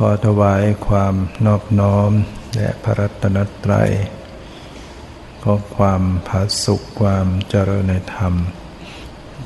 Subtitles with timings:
[0.00, 1.14] ขอถวายความ
[1.46, 2.10] นอบน้อม
[2.54, 3.90] แด่พระรัตนตรัย
[5.42, 8.34] ขอความผาสุขความเจริญในธรรม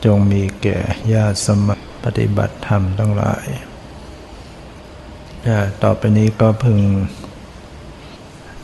[0.05, 0.79] จงมีแก่
[1.13, 3.47] ญาติสมณปฏิบัติธรรมทั้งหลาย
[5.83, 6.81] ต่อไปนี้ก็พึง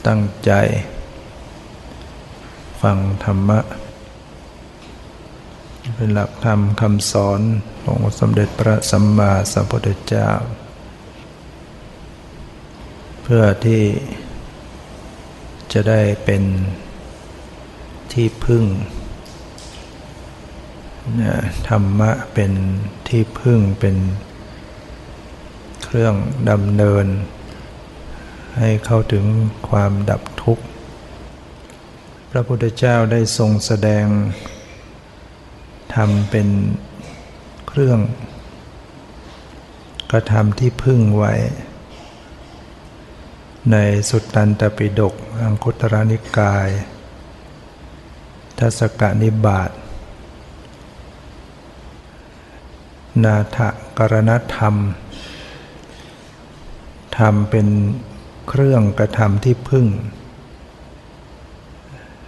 [0.06, 0.52] ตั้งใจ
[2.82, 3.60] ฟังธรรมะ
[5.94, 7.40] เป็นหลักธรรมคำสอน
[7.84, 10.30] ของสมเด็จพระสัมมาสัมพุทธเจ้า
[13.28, 13.84] เพื่อที่
[15.72, 16.42] จะได้เป็น
[18.12, 18.64] ที่พึ่ง
[21.68, 22.52] ธรรมะเป็น
[23.08, 23.96] ที่พึ่งเป็น
[25.84, 26.14] เครื่อง
[26.50, 27.06] ดำเนิน
[28.56, 29.24] ให้เข้าถึง
[29.68, 30.64] ความดับทุกข์
[32.30, 34.06] พระพุทธเจ้าได้ทรงแสดง
[35.94, 36.48] ทำเป็น
[37.68, 37.98] เครื่อง
[40.10, 41.34] กระทำที่พึ่งไว้
[43.72, 43.76] ใน
[44.10, 46.68] สุตตันตปิฎกอังคุตระนิกาย
[48.58, 49.70] ทัศกนิบาต
[53.24, 53.58] นาถ
[53.98, 54.74] กรณธรรม
[57.18, 57.68] ทำเป็น
[58.48, 59.86] เครื่องกระทำที่พึ่ง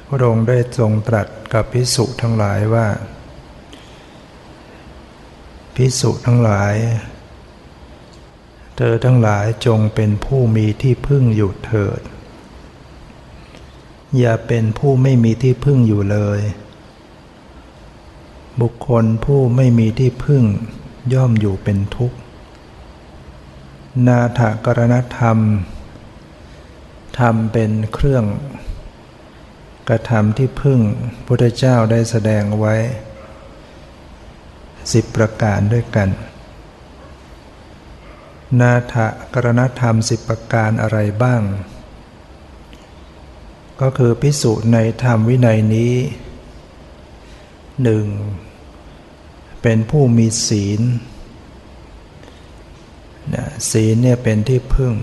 [0.06, 2.86] พระองค์ได้ทรงตรัสกับพิสุทั้งหลายว่า
[5.74, 6.74] พิสุทั้งหลาย
[8.80, 12.00] เธอทั้งหลายจงเป็นผู้มีที่พึ่งอยู่เถิด
[14.18, 16.40] อย่าเป็นผู้ไม่มีที่พึ่งอยู่เลย
[18.60, 20.44] บุคคลผู้ไม่มีที่พึ่ง
[21.14, 22.18] ย่อมอยู่เป็นทุกข์
[24.06, 25.38] นาถกรณธรรม
[27.18, 28.24] ทำเป็นเครื่อง
[29.88, 30.80] กระทำที่พึ่ง
[31.26, 32.74] พุทธเจ้าได้แสดงไว้
[34.92, 36.10] สิบประการด้วยกัน
[38.60, 38.94] นาถ
[39.34, 41.42] กรณธรรมสิบประการอะไรบ้าง
[43.80, 45.94] ก็คือพิสูจน์ในธรรมวินัยนี้
[47.82, 48.06] หนึ่ง
[49.62, 50.80] เป็นผู้มีศีล
[53.70, 54.94] ศีลเนี่ยเป็นที่พึ่ง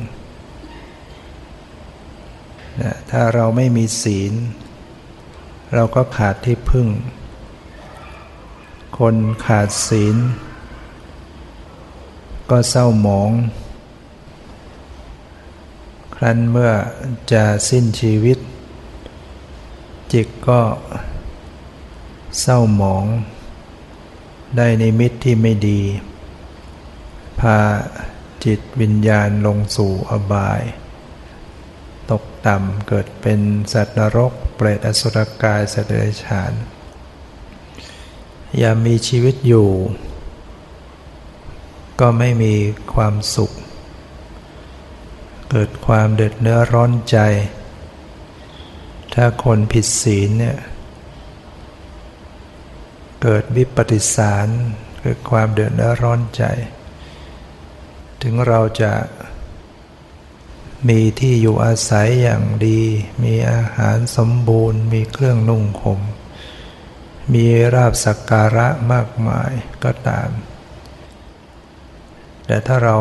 [3.12, 4.34] ถ้าเราไม่มีศีล
[5.76, 6.88] เราก็ขาดที่พึ่ง
[9.00, 10.16] คนขาดศีล
[12.50, 13.32] ก็เศร้าหมอง
[16.16, 16.72] ครั้นเมื่อ
[17.32, 18.40] จะสิ้นชีวิต
[20.14, 20.62] จิตก็
[22.42, 23.06] เศร้าหมอง
[24.58, 25.82] ได้ในมิตรที่ไม่ดี
[27.40, 27.60] พา
[28.46, 30.62] จิตวิญญาณลงสู่อบาย
[32.12, 33.40] ตกต่ำเกิดเป็น
[33.74, 36.54] สัตว์นรก เปรตอสุรกายสัตว์เดรัจฉาน
[38.62, 39.70] ยามมีชีวิตอยู่
[42.00, 42.56] ก็ไม่มี
[42.94, 43.52] ความสุข
[45.52, 47.18] เกิดความเดือดเนื้อร้อนใจ
[49.14, 50.58] ถ้าคนผิดศีลเนี่ย
[53.22, 54.48] เกิดวิปฏิสาร
[55.02, 56.44] เกิดความเดือดเนื้อร้อนใจ
[58.22, 58.94] ถึงเราจะ
[60.90, 62.82] มีที่อยู่อาศัยอย่างดี
[63.24, 66.00] มีอาหารสมบูรณ์ มีเครื่องนุ่งห่ม
[67.34, 69.52] มีราบสักการะมากมาย
[69.84, 70.30] ก็ตาม
[72.46, 72.98] แต่ถ้าเรา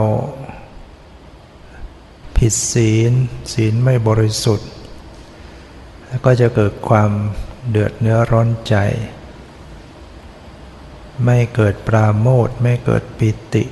[2.37, 3.13] ผิดศีล
[3.53, 4.71] ศีลไม่บริสุทธิ์
[6.25, 7.11] ก็จะเกิดความ
[7.71, 8.77] เดือดเนื้อร้อนใจ
[11.25, 13.65] ไม่เกิดปราโมทไม่เกิดปิติ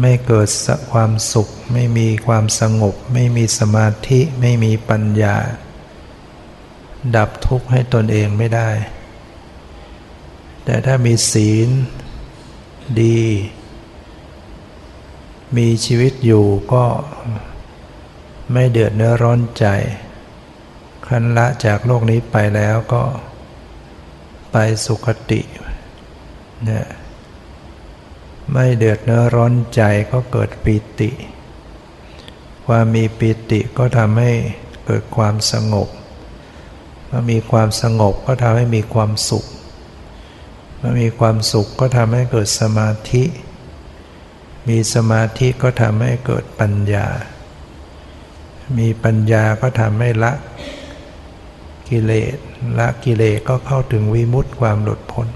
[0.00, 0.48] ไม่เกิด
[0.92, 5.36] ความสุข ไม่มีความสงบ ไม่มีสมาธิไม่มีปัญญา
[7.16, 8.70] ดับทุกข์ให้ตนเองไม่ได้
[10.64, 11.68] แต่ถ้ามีศีล
[13.02, 13.20] ดี
[15.56, 16.84] มีชีวิตอยู่ก็
[18.52, 19.66] ไม่เดือดเนื้อร้อนใจ
[21.06, 23.02] คันละจากโลกนี้ไปแล้วก็
[24.52, 25.40] ไปสุคติ
[26.64, 26.86] เนี่ย
[28.52, 31.10] ไม่เดือดเนื้อร้อนใจก็เกิดปีติ
[32.66, 34.32] ความมีปีติก็ทำให้
[34.86, 35.88] เกิดความสงบ
[37.08, 39.44] เมื่อมีความสงบก็ทำให้มีความสุข
[40.76, 43.24] เมื่อมีความสุขก็ทำให้เกิดสมาธิ
[44.68, 47.06] มีสมาธิก็ทำให้เกิดปัญญา
[48.78, 50.32] มีปัญญาก็ทำให้ละ
[51.88, 52.36] กิเลส
[52.78, 55.28] ละกิเลสก็เข้าถึงวิมุตติความหลุดพ้น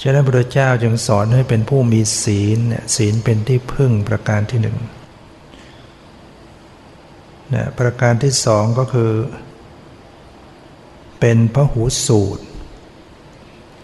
[0.00, 4.78] ฉะนั้นพระเจ้าจึงสอนให้เป็นผู้มีศีลเนี่ยศีลเป็นที่พึ่งประการที่หนึ่ง
[7.54, 9.12] นะประการที่สองก็คือ
[11.20, 12.44] เป็นพระหูสูตร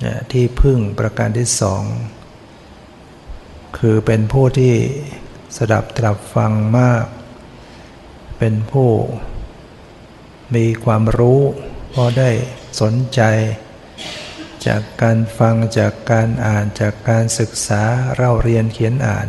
[0.05, 1.83] นะที่พึ่งประการที่สอง
[3.79, 4.75] คือเป็นผู้ที่
[5.57, 7.05] สดับตรับฟังมาก
[8.39, 8.91] เป็นผู้
[10.55, 11.41] มีความรู้
[11.99, 12.31] พราะได้
[12.81, 13.21] สนใจ
[14.67, 17.83] จากการฟังจากการอ่านจากการศึกษา
[18.15, 19.27] เล่าเรียนเขียนอ่าน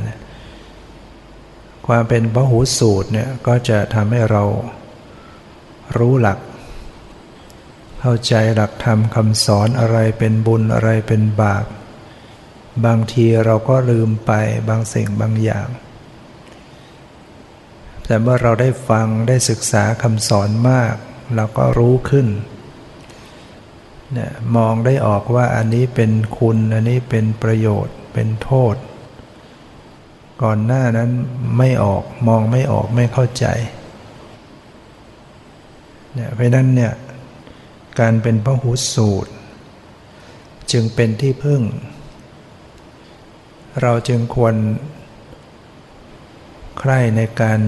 [1.88, 4.44] ความเป็นพระหูสูตรเนี่ยก็จะทำให้เรา
[5.98, 6.40] รู้หลัก
[8.00, 11.66] เข้าใจหลักธรรมคำสอนอะไรเป็นบุญอะไรเป็นบาป
[12.86, 14.32] บางทีเราก็ลืมไป
[14.70, 15.68] บางสิ่งบางอย่าง
[18.06, 20.94] แต่เมื่อเราได้ฟังได้ศึกษาคำสอนมาก
[21.36, 22.28] เราก็รู้ขึ้น
[24.14, 28.76] เนี่ยมองได้ออกว่าอันนี้เป็นคุณ อันนี้เป็นประโยชน์ เป็นโทษ
[30.44, 31.12] ก่อนหน้านั้น
[31.58, 33.46] ไม่ออกมองไม่ออกไม่เข้าใจ
[36.14, 36.94] เนี่ยเพราะนั้นเนี่ย
[38.00, 39.32] การเป็นพระหูสูตร
[40.72, 41.62] จึงเป็นที่พึ่ง
[43.82, 44.56] เราจึงควร
[46.80, 47.60] ใคร่ในการ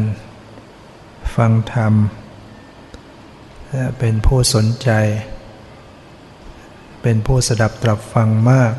[1.35, 1.93] ฟังธรรม
[3.99, 4.89] เป็นผู้สนใจ
[7.01, 8.73] เป็นผู้สดับตรับฟังมาก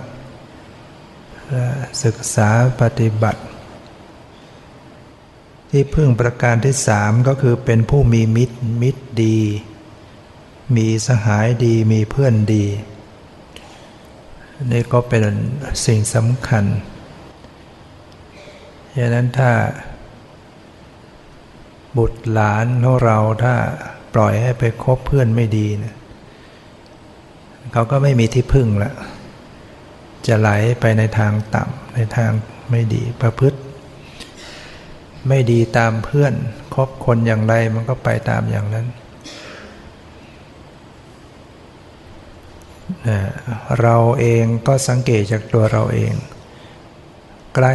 [2.05, 2.49] ศึกษา
[2.81, 3.43] ปฏิบัติ
[5.71, 9.39] ที่พึ่งประการที่สามก็คือเป็นผู้มีมิตรมิตรดี
[10.77, 12.67] มีสหายดีมีเพื่อนดี
[14.73, 15.23] นี่ก็เป็น
[15.85, 16.65] สิ่งสำคัญ
[18.97, 19.53] ดังนั้นถ้า
[21.99, 23.55] บุตรหลานของเราถ้า
[24.15, 25.95] ปล่อยให้ไปคบเพื่อนไม่ดีเนะ
[27.73, 28.93] เขาก็ไม่มีที่พึ่งละ
[30.27, 30.51] จะไหล
[30.81, 32.31] ไปในทางต่ำในทาง
[32.71, 33.59] ไม่ดีประพฤติ
[35.29, 36.35] ไม่ดีตามเพื่อน
[36.75, 38.87] คบคนอย่างไรมันก็ไปตามอย่างนั้น
[43.81, 46.13] เราเองก็สังเกตจากตัวเราเอง
[47.55, 47.75] ใกล้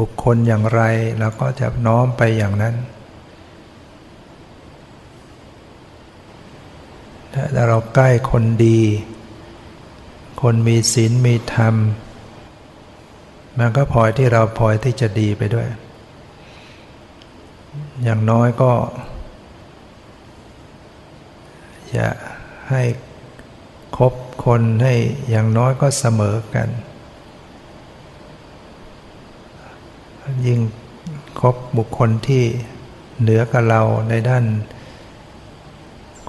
[0.00, 0.82] บุคคลอย่างไร
[1.18, 2.74] เราก็จะน้อมไปอย่างนั้น
[7.32, 8.80] ถ้าเราใกล้คนดี
[10.42, 11.74] คนมีศีลมีธรรม
[13.58, 15.68] มันก็พลอยที่เราพลอยที่จะดีไปด้วย
[18.02, 18.72] อย่างน้อยก็
[21.92, 22.08] อย่า
[22.70, 22.82] ให้
[23.96, 24.94] คบคนให้
[25.30, 26.68] อย่างน้อยก็เสมอกัน
[30.46, 30.60] ยิ่ง
[31.40, 32.44] คบบุคคลที่
[33.20, 34.44] เหนือกับเราในด้าน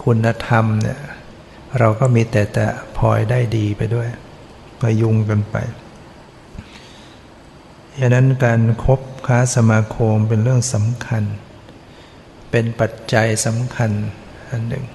[0.03, 0.99] คุณธรรมเนี่ย
[1.79, 2.65] เราก็มีแต่แต่
[2.97, 4.07] พลอยได้ดีไปด้วย
[4.79, 5.55] พยุงกันไป
[7.99, 11.23] ดังนั้นการครบค้าสมาคมเป็นเรื่องสำคัญ
[12.51, 13.91] เป็นปัจจัยสำคัญ
[14.49, 14.85] อันหนึ่ง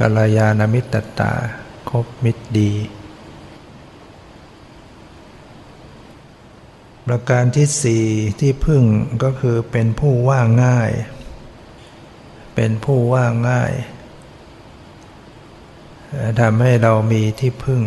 [0.00, 1.32] กัลยาณมิตรตา
[1.90, 2.70] คบมิตรดี
[7.06, 8.04] ประการที่สี่
[8.40, 8.82] ที่พึ่ง
[9.22, 10.90] ก็คือเป็นผู้ว่าง่าย
[12.54, 13.72] เป็นผู้ว่าง่าย
[16.40, 17.82] ทำให้เรามีที่พึ่ง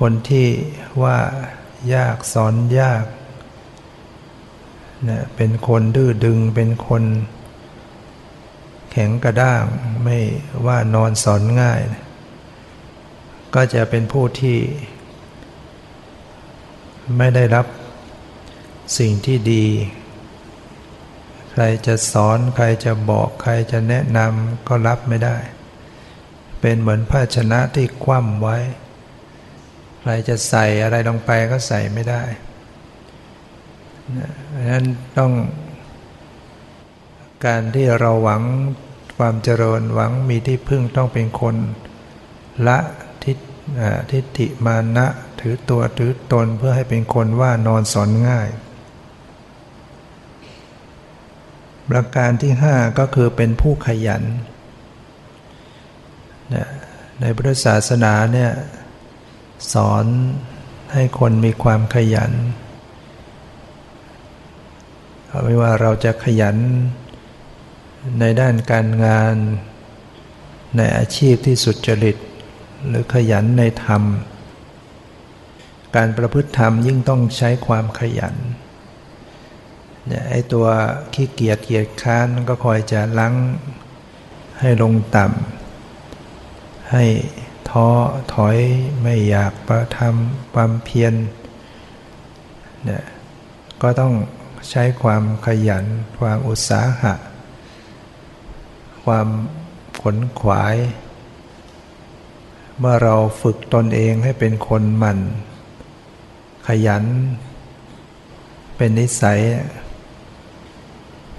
[0.00, 0.48] คนที่
[1.02, 1.18] ว่า
[1.94, 3.04] ยากสอนยาก
[5.08, 7.04] นะเป็นคนดื้อดึงเป็นคน
[8.90, 9.64] แข็งกระด้าง
[10.04, 10.18] ไม่
[10.66, 11.80] ว่านอนสอนง่าย
[13.54, 14.58] ก็จะเป็นผู้ที่
[17.18, 17.66] ไม่ได้รับ
[18.98, 19.66] สิ่งที่ดี
[21.52, 25.36] ใครจะสอนใครจะบอกใครจะแนะนำก็รับไม่ได้
[26.60, 28.58] เป็นเหมือนภาชนะที่คว่ำไว้
[30.00, 32.22] ใครจะใส่อะไรลงไปก็ใส่ไม่ได้
[34.54, 34.86] ดังนั้น
[35.18, 35.32] ต้อง
[37.44, 38.42] การที่เราหวัง
[39.18, 41.56] ความเจริญหวังมีที่พึ่งต้องเป็นคน
[42.66, 42.78] ละ
[44.10, 45.06] ทิฏฐิมานะ
[45.40, 48.48] ถือตัวถือตนเพื่อให้เป็นคนว่านอนสอนง่าย
[51.88, 54.22] ประการที่ห้าก็คือเป็นผู้ขยัน
[57.20, 58.52] ในพุทธศาสนาเนี่ย
[59.72, 60.04] สอน
[60.92, 62.32] ให้คนมีความขยัน
[65.44, 66.56] ไม่ว่าเราจะขยัน
[68.20, 69.34] ในด้านการงาน
[70.76, 72.16] ในอาชีพที่สุจริต
[72.86, 74.02] หรือขยันในธรรม
[75.96, 78.36] การประพฤติธรรมยิ่งต้องใช้ความขยัน
[80.06, 80.66] เนี่ยไอตัว
[81.14, 83.34] ขี้เกียจเกียจค้านก็คอยจะลัง
[84.60, 87.04] ให้ลงต่ำให้
[87.68, 87.88] ท้อ
[88.34, 88.58] ถอย
[89.02, 91.14] ไม่อยากประทำความเพียร
[92.84, 93.04] เนี่ย
[93.82, 94.14] ก็ต้อง
[94.70, 95.84] ใช้ความขยัน
[96.18, 97.14] ความอุตสาหะ
[99.04, 99.28] ความ
[100.02, 100.76] ขนขวาย
[102.78, 105.18] เมื่อเราฝึกตนเองให้เป็นคนหมั่น
[106.66, 107.04] ขยัน
[108.76, 109.40] เป็นนิสัย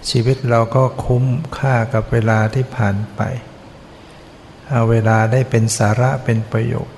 [0.09, 1.25] ชีวิตเราก็คุ้ม
[1.57, 3.21] ค่ากับเวลาที่ผ่านไป
[4.69, 6.97] เอาเวลาได้เป็นสาระเป็นประโยชน์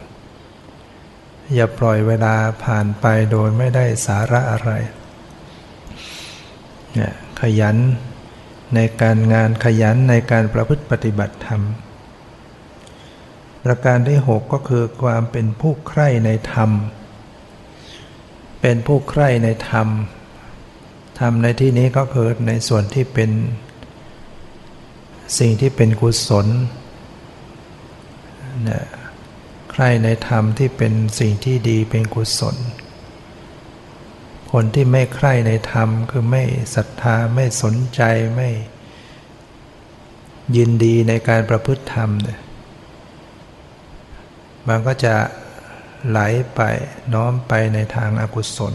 [1.53, 4.71] อย่าปล่อยเวลาผ่านไปโดยไม่ได้สาระอะไร
[6.93, 7.77] เนี่ยขยัน
[8.75, 11.61] ในการงานขยันในการประพฤติปฏิบัติธรรม
[13.63, 16.69] ประการที่หกก็คือความเป็นผู้ใคร่ในธรรม
[18.65, 19.87] เป็นผู้ใคร่ในธรรม
[21.19, 23.31] ธรรมในที่นี้ก็คือในส่วนที่เป็น
[25.39, 26.47] สิ่งที่เป็นกุศล
[28.69, 28.81] นะ
[29.71, 32.55] ใคร่ในธรรมที่เป็นสิ่งที่ดีเป็นกุศล
[34.51, 36.43] คนที่ไม่ใคร่ในธรรมคือไม่
[36.75, 38.01] ศรัทธาไม่สนใจ
[38.35, 38.49] ไม่
[40.57, 42.39] ยินดีในการประพฤติธรรมเนี่ย
[44.67, 45.15] มันก็จะ
[46.09, 46.19] ไหล
[46.55, 46.61] ไป
[47.13, 48.73] น้อมไปในทางอากุศล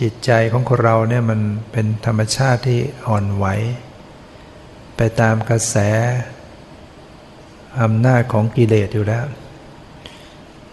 [0.00, 1.40] จิตใจของคนเราเนี่ยมัน
[1.72, 3.46] เป็นธรรมชาติที่อ่อนไหว
[4.96, 5.76] ไปตามกระแส
[7.82, 9.26] อำนาจของกิเลสอยู่แล้ว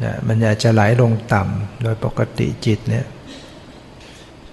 [0.03, 3.05] นะมันอยากจะไหลลงต่ำโดยปกติจิตเนี่ย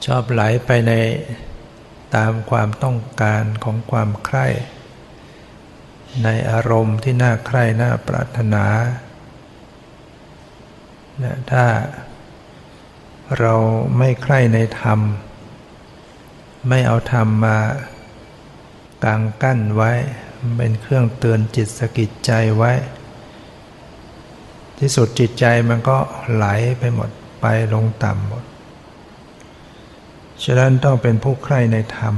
[0.07, 0.93] ชอบไหลไปใน
[2.17, 4.47] ตามความต้องการของความใคร่
[6.25, 8.65] ในอารมณ์ที่น่าใคร่น่าปรารถนา
[11.53, 11.65] ถ้า
[13.39, 13.55] เรา
[13.99, 15.01] ไม่ใคร่ในธรรม
[16.69, 17.59] ไม่เอาธรรมมา
[19.05, 19.93] กางกั้นไว้
[20.57, 22.73] เป็นเครื่องเตือนจิตสกิดใจไว้
[24.79, 25.99] ที่สุดจิตใจมันก็
[26.33, 26.47] ไหล
[26.79, 28.45] ไปหมดไปลงต่ำหมด
[30.45, 32.15] ฉะนั้นต้องเป็นผู้ใคร่ในธรรม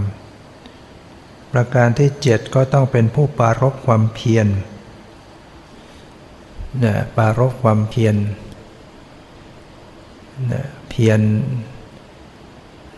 [1.53, 4.47] ประการที่เจ็ดก็ต้องเป็นผู้ปารบความเพียร
[6.79, 8.15] เนี่ยปารบความเพียร
[10.88, 11.21] เพียร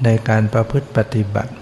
[0.04, 1.52] ในการประพฤติปฏิบัติ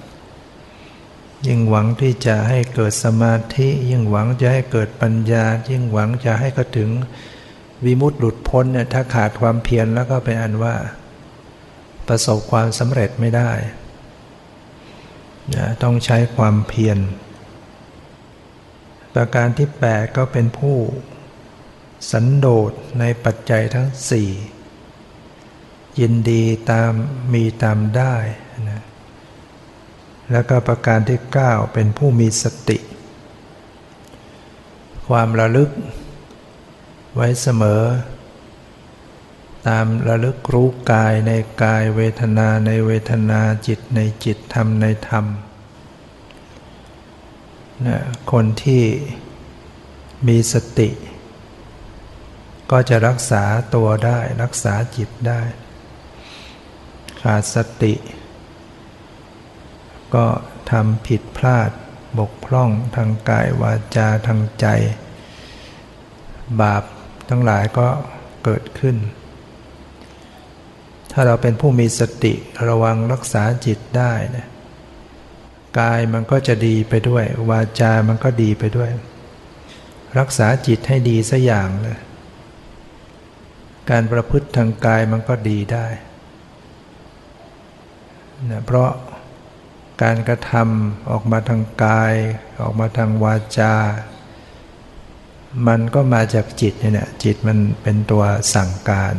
[1.47, 6.90] ยิ่งหวังที่จะให้เกิดสมาธิ ยิ่งหวังจะให้เกิดปัญญา ยิ่งหวังจะให้กระถึง
[7.85, 10.76] วิมุตติหลุดพ้นเนี่ยถ้าขาดความเพียรแล้วก็เป็นอันว่า
[12.09, 13.50] ประสบความสำเร็จไม่ได้
[15.54, 16.99] นะต้องใช้ความเพียร
[19.14, 20.76] ประการที่ 8 ก็เป็นผู้
[22.11, 24.30] สันโดษในปัจจัยทั้งสี่
[26.00, 26.93] ยินดีตาม
[27.33, 28.15] มีตามได้
[28.69, 28.83] นะ
[30.31, 32.79] แล้วก็ประการที่ 9 เป็นผู้มีสติ
[35.09, 35.71] ความระลึก
[37.15, 37.83] ไว้เสมอ
[39.69, 45.25] ตามระลึกรู้กายในกายเวทนาในเวทนาจิตในจิตธรรมในธรรม
[47.87, 47.99] นะ
[48.33, 48.85] คนที่
[50.29, 50.91] มีสติ
[52.71, 55.41] ก็จะรักษาตัวได้รักษาจิตได้
[57.28, 57.95] ขาดสติ
[60.14, 60.26] ก็
[60.71, 61.71] ทำผิดพลาด
[62.18, 64.66] บกพร่องทางกายวาจาทางใจ
[66.61, 66.83] บาป
[67.28, 67.88] ทั้งหลายก็
[68.45, 68.97] เกิดขึ้น
[71.12, 72.35] ถ้าเราเป็นผู้มีสติ
[72.68, 74.47] ระวังรักษาจิตได้นะ
[75.80, 78.90] กายมันก็จะดีไปด้วย วาจามันก็ดีไปด้วย
[80.18, 81.99] รักษาจิตให้ดีสัอย่างเลย
[83.90, 85.88] การประพฤติทางกายมันก็ดีได้
[88.50, 88.90] นะเพราะ
[90.02, 92.14] การกระทำออกมาทางกาย
[92.61, 93.75] ออกมาทางวาจา
[95.69, 98.25] มันก็มาจากจิตเนี่ยจิตมันเป็นตัว
[98.55, 99.14] สั่งการ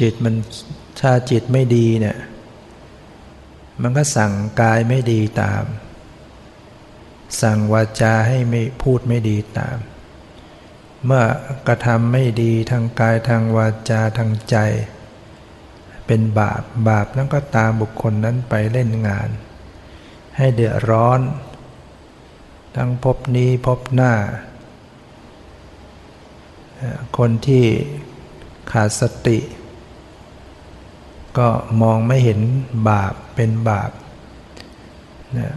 [0.00, 0.34] จิตมัน
[1.00, 2.16] ถ้าจิตไม่ดีเนี่ย
[3.82, 5.64] มันก็สั่งกายไม่ดีตาม
[7.42, 9.78] สั่งวาจาให้ไม่พูดไม่ดีตาม
[11.04, 11.24] เมื่อ
[11.66, 14.56] กระทำไม่ดีทางกายทางวาจาทางใจ
[16.08, 19.28] เป็นบาปบาปนั้นก็ตามบุคคลนั้นไปเล่นงาน
[20.36, 21.20] ให้เดือดร้อน
[22.76, 24.12] ทั้งพบนี้พบหน้า
[27.18, 27.64] คนที่
[28.70, 29.38] ขาดสติ
[31.38, 31.48] ก็
[31.82, 32.40] มองไม่เห็น
[32.88, 33.90] บาปเป็นบาป
[35.38, 35.50] นะ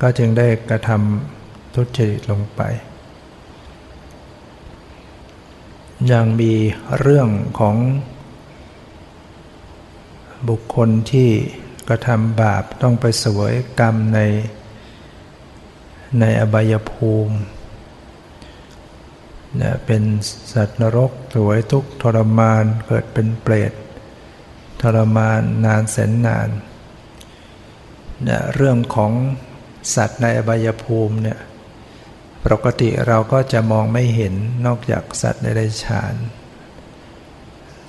[0.00, 2.62] ก็จึงได้กระทำทุจริตลงไป
[6.12, 6.52] ยังมี
[7.00, 7.76] เรื่องของ
[10.48, 11.30] บุคคลที่
[11.88, 14.20] กระทำบาปต้องไปเสวยกรรมใน
[16.20, 17.36] ในอบายภูมิ
[19.60, 20.02] นะเป็น
[20.52, 23.72] สัตว์นรกสวยทุกทรมานเกิดเป็นเปรต
[24.82, 26.48] ทรมานนานแสนนาน
[28.28, 29.12] นะเรื่องของ
[29.94, 31.38] สัตว์ในอบายภูมิเนี่ย
[32.44, 34.34] ปกติเราก็จะมองไม่เห็น
[34.66, 36.14] นอกจากสัตว์ในเดชาน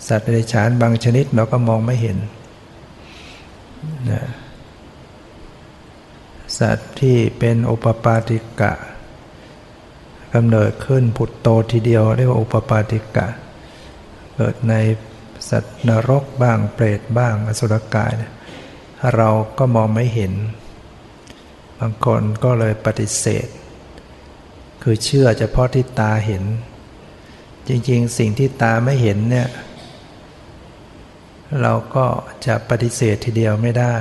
[0.07, 2.17] สัตว์ในเดชานบางชนิดเราก็มองไม่เห็น
[6.59, 8.73] สัตว์ที่เป็นอุปปาติกะ
[10.33, 13.27] กำเนิดขึ้นผุดโตทีเดียวเรียกว่าอุปปาติกะ
[14.35, 14.73] เกิดใน
[15.49, 18.13] สัตว์นรกบ้างเปรตบ้างอสุรกาย
[19.15, 20.33] เราก็มองไม่เห็น
[21.79, 23.47] บางคนก็เลยปฏิเสธ
[24.81, 26.43] คือเชื่อเฉพาะที่ตาเห็น
[27.67, 29.47] จริงๆ สิ่งที่ตาไม่เห็นเนี่ย
[31.61, 32.05] เราก็
[32.45, 33.95] จะปฏิเสธทีเดียวไม่ได้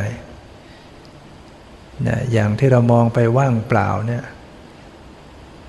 [2.06, 4.24] นะอย่างที่เรามองไปว่างเปล่าเนี่ย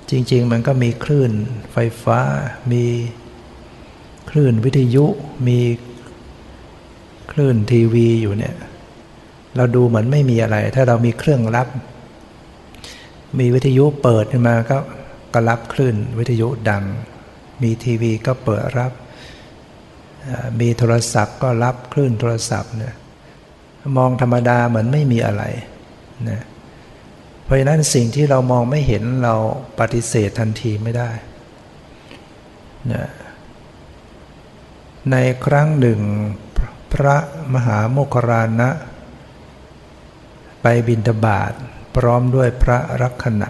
[0.09, 1.31] จริง ๆ มันก็มีคลื่น
[1.71, 2.19] ไฟฟ้า
[2.71, 2.85] มี
[4.29, 5.05] คลื่นวิทยุ
[5.47, 5.59] มี
[7.31, 8.55] คลื่นทีวีอยู่เนี่ย
[9.55, 11.67] เราดูเหมือนไม่มีอะไร ถ้าเรามีเครื่องรับ
[13.39, 14.77] มีวิทยุเปิดขึ้นมาก็
[15.33, 16.83] ก็รับคลื่นวิทยุดัง
[17.63, 18.91] มีทีวีก็เปิดรับ
[20.59, 22.93] มีโทรศัพท์ก็รับคลื่นโทรศัพท์เนี่ย
[23.97, 25.43] มองธรรมดาเหมือนไม่มีอะไร
[26.29, 26.41] นะ
[27.43, 29.35] เพราะฉะนั้นสิ่งที่เรามองไม่เห็นเรา
[29.79, 31.11] ปฏิเสธทันทีไม่ได้
[32.93, 33.05] นะ
[35.11, 35.99] ในครั้งหนึ่ง
[36.93, 37.15] พระ
[37.53, 38.69] มหาโมคครานะ
[40.61, 41.53] ไปบินทบาท
[41.95, 43.49] พร้อมด้วยพระรักขณะ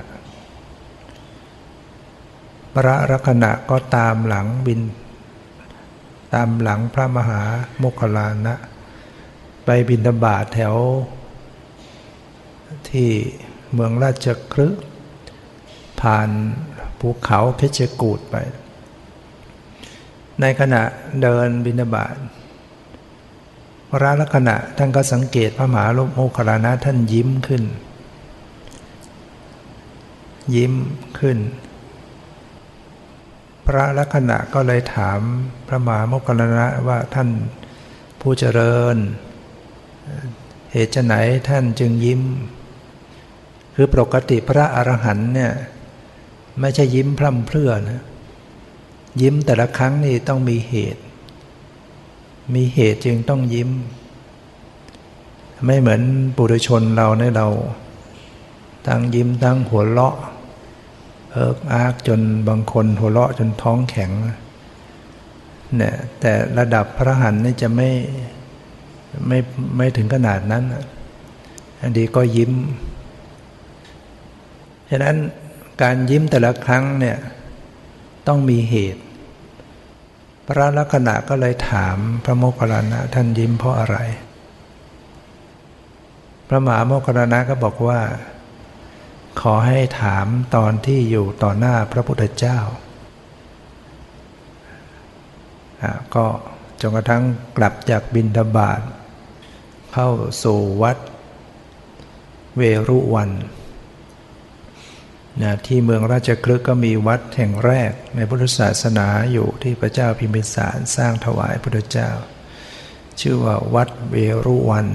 [2.76, 4.80] พระรักขณะก็ตามหลังบิน
[6.34, 7.42] ตามหลังพระมหา
[7.78, 8.56] โมคคลานะ
[9.66, 10.76] ไปบินทบาทแถว
[12.90, 13.10] ที่
[13.74, 14.68] เมืองราชครึ
[16.02, 16.30] ผ่าน
[17.00, 18.36] ภูเขาเพชรกูดไป
[20.42, 20.82] ในขณะ
[21.22, 22.16] เดินบินาบาต
[23.92, 27.64] พระลักษณะท่านก็สังเกตพระมหาโลกโมคลานะท่านยิ้มขึ้น
[30.56, 30.74] ยิ้ม
[31.20, 31.38] ขึ้น
[33.68, 35.20] พระลักษณะก็เลยถาม
[35.68, 37.30] พระมหาโมคลานะว่าท่าน
[38.22, 38.96] ผู้เจริญ
[40.72, 41.16] เหตุไหน
[41.50, 42.22] ท่านจึงยิ้ม
[43.76, 45.52] คือปกติพระอรหันต์เนี่ย
[46.60, 48.04] ไม่ใช่ยิ้มพร่ำเพรื่อนะ
[49.22, 51.04] ยิ้มแต่ละครั้งนี่ต้องมีเหตุ
[52.56, 53.70] มีเหตุจึงต้องยิ้ม
[55.66, 56.02] ไม่เหมือน
[56.36, 57.48] ปุถุชนเราเนี่ยเรา
[58.88, 60.16] ทั้งยิ้มทั้งหัวเราะ
[61.38, 64.12] เอิกอากจนบางคนหัวเราะจนท้องแข็ง
[65.78, 67.90] เนี่ยแต่ระดับพระหันนี่จะไม่
[69.28, 69.40] ไม่
[69.78, 70.64] ไม่ถึงขนาดนั้น
[71.82, 72.52] อันดีก็ยิ้ม
[74.90, 75.16] ฉะนั้น
[75.82, 77.18] การยิ้มแต่ละครั้งเนี่ย
[78.28, 79.04] ต้องมีเหตุ
[80.48, 83.98] พระลักษณะก็เลยถามพระโมคคัลลานะท่านยิ้มเพราะอะไร
[86.48, 88.00] พระมหาโมคคัลลานะก็บอกว่า
[89.42, 92.60] ขอให้ถามตอนที่อยู่ต่อหน้าพระพุทธเจ้า
[96.16, 96.26] ก็
[96.82, 97.24] จนกระทั่ง
[97.58, 98.82] กลับจากบินทบาท
[99.94, 100.10] เข้า
[100.44, 100.98] สู่วัด
[102.58, 103.32] เวรุวัน
[105.42, 112.10] นะที่เมืองราชคลึกก็มีวัดแห่งแรกในพุทธศาสนาอยู่ที่พระเจ้าพิมพิสารสร้างถวายพระพุทธเจ้า
[113.20, 114.88] ชื่อว่าวัดเวรุวัน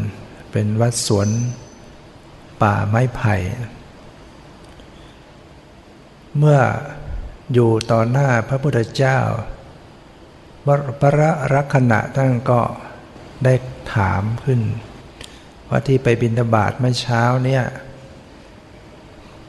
[0.52, 1.28] เป็นวัดสวน
[2.62, 3.36] ป่าไม้ไผ่
[6.38, 6.60] เมื่อ
[7.52, 9.18] อยู่ต่อหน้าพระพุทธเจ้า
[11.00, 12.60] พระรักขณะท่านก็
[13.44, 13.54] ได้
[13.94, 14.60] ถามขึ้น
[15.68, 17.64] ว่าที่ไปบินทบาทเมื่อเช้าเนี่ย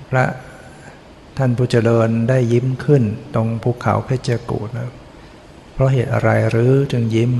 [0.09, 0.25] พระ
[1.37, 3.03] ท่านผู้เจริญได้ยิ้มขึ้น
[3.35, 4.91] ตรงภูเขาเพชรกูดนะ
[5.73, 7.31] เพราะเหตุอะไรหรือจึงยิ้ม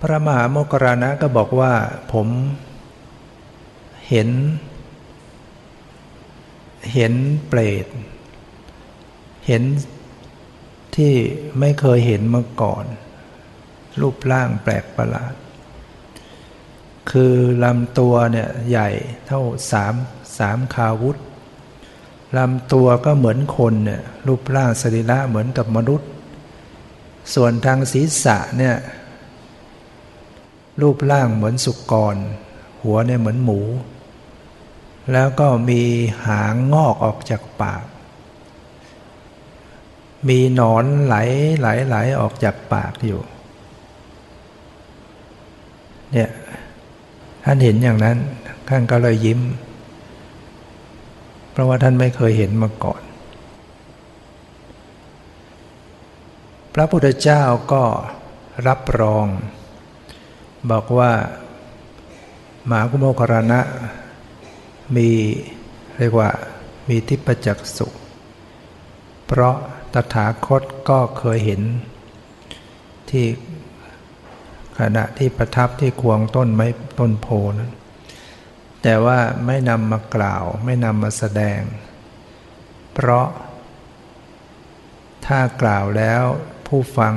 [0.00, 1.72] พระมหาโมกรานะก็บอกว่า
[2.12, 2.26] ผม
[4.08, 4.28] เห็น
[6.92, 7.14] เห็น
[7.48, 7.86] เปรต
[9.46, 9.62] เห็น
[10.96, 11.14] ที่
[11.58, 12.84] ไม่เคยเห็นมาก่อน
[14.00, 15.34] รูปร่างแปลกประหลาด
[17.10, 18.88] คือลำตัวเนี่ยใหญ่
[19.26, 19.94] เท่าสาม
[20.38, 21.16] สามคาวุธ
[22.38, 26.10] ลำตัวก็เหมือนคนเนี่ยรูปร่างสรีระเหมือนกับมนุษย์
[27.34, 28.76] ส่วนทางศีรษะเนี่ย
[30.80, 32.16] รูปร่างเหมือนสุกร
[32.82, 33.60] หัวเนี่ยเหมือนหมู
[35.12, 35.82] แล้วก็มี
[36.26, 37.84] หางงอกออกจากปาก
[40.28, 41.16] มีหนอนไหล
[41.58, 43.20] ไหลไหลออกจากปากอยู่
[46.12, 46.30] เนี่ย
[47.44, 48.16] ท่านเห็นอย่างนั้น
[48.68, 49.40] ท่านก็เลยยิ้ม
[51.50, 53.02] เพราะว่าท่านไม่เคยเห็นมาก่อน
[56.74, 57.42] พระพุทธเจ้า
[57.72, 57.82] ก็
[58.66, 59.26] รับรอง
[60.70, 61.12] บอกว่า
[62.66, 63.60] หมากุโมคารณะ
[64.96, 65.10] มี
[65.98, 66.30] เรียกว่า
[66.88, 67.86] มีทิพจักสุ
[69.26, 69.56] เพราะ
[69.92, 71.62] ตถาคตก็เคยเห็น
[73.10, 73.26] ที่
[74.78, 76.66] ขณะที่ประทับที่ควงต้นไม้
[76.98, 77.26] ต้นโพ
[77.58, 77.72] นั้น
[78.82, 81.60] แต่ว่าไม่นำมากล่าวไม่นำมาแสดง
[82.94, 83.26] เพราะ
[85.26, 86.22] ถ้ากล่าวแล้ว
[86.66, 87.14] ผู้ฟัง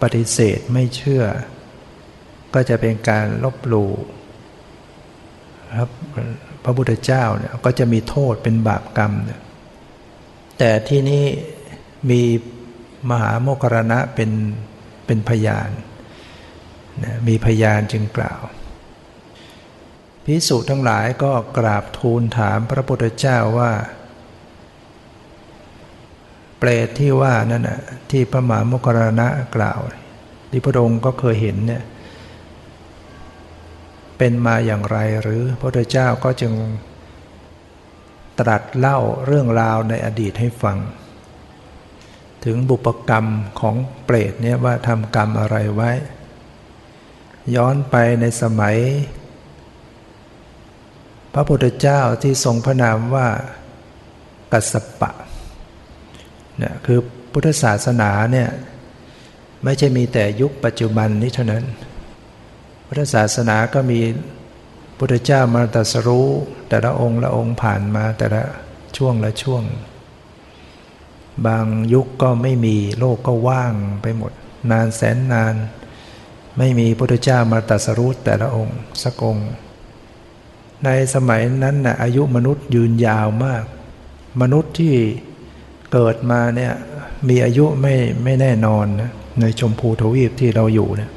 [0.00, 1.24] ปฏิเสธไม่เชื่อ
[2.54, 3.92] ก็จะเป็นการลบหลู่
[5.78, 5.90] ครับ
[6.66, 9.40] พระพุทธเจ้าเนี่ยก็จะมีโทษเป็นบาปกรรมเนี่ย
[10.58, 11.24] แต่ที่นี้
[12.10, 12.22] มี
[13.10, 14.30] มหาโมครณะเป็น
[15.06, 15.70] เป็นพยาน
[17.04, 18.42] นะมีพยานจึงกล่าว
[20.24, 23.72] พิสุทั้งหลายก็กราบทูลถามพระพุทธเจ้าว่า
[26.58, 29.80] เปรตที่ว่านั่นน่ะที่พระมหาโมครณะกล่าว
[30.50, 31.82] ที่พระองค์ก็เคยเห็นเนี่ย
[34.18, 36.52] เป็นมาอย่างไรหรือพระพุทธเจ้าก็จึง
[38.38, 40.78] ตรัสเล่าเรื่องราวในอดีตให้ฟัง
[42.44, 43.26] ถึงบุปกรรม
[43.60, 45.90] ของเปรตเนี่ยว่าทำกรรมอะไรไว้
[47.56, 48.76] ย้อนไปในสมัย
[51.34, 53.28] พระพุทธเจ้าที่ทรงพระนามว่า
[54.52, 55.10] กัสปะ
[56.58, 56.98] เนี่ยคือ
[57.32, 58.48] พุทธศาสนาเนี่ย
[59.64, 61.64] ไม่ใช่มีแต่ยุคปัจจุบันนี้เท่านั้น
[62.86, 64.00] พุทธศาสนาก็มี
[64.98, 66.28] พุทธเจ้ามาตรัสรู้
[66.68, 68.42] แต่ละองค์ละองค์ผ่านมาแต่ละ
[68.96, 69.62] ช่วงละช่วง
[71.46, 74.32] บางยุคก็ไม่มีโลกก็ว่างไปหมด
[74.70, 75.54] นานแสนนาน
[76.58, 79.48] ไม่มีพุทธเจ้ามาตรัสรู้แต่ละองค์สักองค์
[80.84, 83.64] ในสมัยนั้นนะ่ะอายุมนุษย์ยืนยาวมาก
[84.40, 84.94] มนุษย์ที่
[85.92, 86.72] เกิดมาเนี่ย
[87.28, 87.94] มีอายุไม่
[88.24, 91.10] ไม่แน่นอนนะในชมพูทวีปที่เราอยู่เนี่ย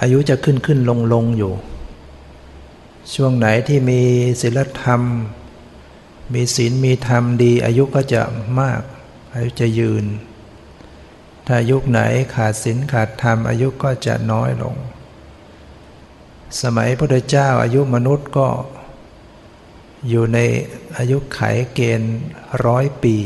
[0.00, 1.52] อายุจะขึ้นขึ้นลงลงอยู่
[3.14, 4.00] ช่วงไหนที่มี
[4.42, 5.02] ศีลธรรม
[6.34, 8.22] มีศีลมีธรรมดี อายุก็จะ
[8.60, 8.82] มาก
[9.34, 10.04] อายุจะยืน
[11.46, 12.00] ถ้ายุคไหน
[12.34, 14.74] ขาดศีลขาดธรรม อายุก็จะน้อยลง
[16.62, 18.48] สมัยพระพุทธเจ้าอายุมนุษย์ก็
[20.08, 20.38] อยู่ใน
[20.96, 21.40] อายุไข
[21.74, 22.16] เกณฑ์
[22.66, 23.16] ร้อยปี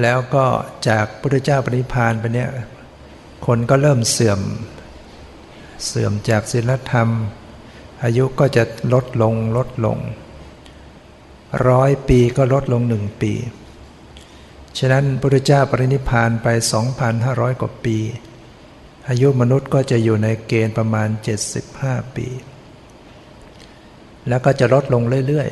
[0.00, 0.46] แล้วก็
[0.88, 2.50] จากพระเจ้าปริพานไปเนี่ย
[3.46, 4.40] คนก็เริ่มเสื่อม
[5.86, 7.08] เสื่อมจากศีลธรรม
[8.02, 9.98] อายุก็จะลดลงลดลง
[11.68, 13.32] ร้อยปีก็ลดลงหนึ่งปี
[14.78, 16.48] ฉะนั้นพระพุทธเจ้าปรินิพานไป
[17.04, 17.98] 2,500 กว่าปี
[19.08, 21.08] อายุมนุษย์ก็จะอยู่ในเกณฑ์ประมาณ
[21.62, 22.26] 75 ปี
[24.28, 25.48] แล้วก็จะลดลงเรื่อย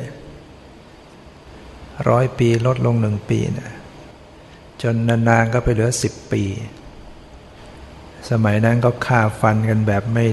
[1.23, 3.71] ๆร้อยปีลดลงหนึ่งปีนะ
[4.81, 6.43] จนนานๆก็ไปเหลือ10ปี
[8.29, 10.25] สมัยนั้นก็ฆ่าฟันกันแบบไม่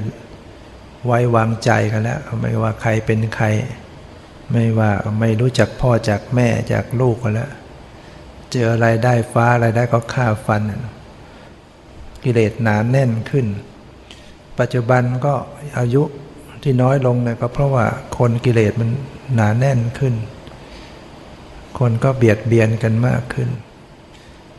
[1.06, 3.46] ไว้วางใจกันแล้ว ไม่ว่าใครเป็นใคร
[4.52, 7.50] ไม่ว่าไม่รู้จักพ่อจากแม่จากลูกกันแล้ว
[8.52, 10.62] เจออะไรได้ฟ้าอะไรได้ก็ฆ่าฟัน
[12.24, 13.46] กิเลสหนานแน่นขึ้น
[14.58, 15.34] ปัจจุบันก็
[15.78, 16.02] อายุ
[16.62, 17.86] ที่น้อยลงเนี่ยก็เพราะว่า
[18.18, 18.90] คนกิเลสมัน
[19.34, 20.14] หนาแน่นขึ้น
[21.78, 23.48] คนก็เบียดเบียนกันมากขึ้น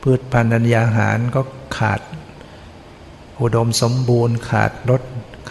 [0.01, 1.41] พืชพันธุ์ัญญาหารก็
[1.77, 2.01] ขาด
[3.41, 5.01] อุดมสมบูรณ์ขาดลด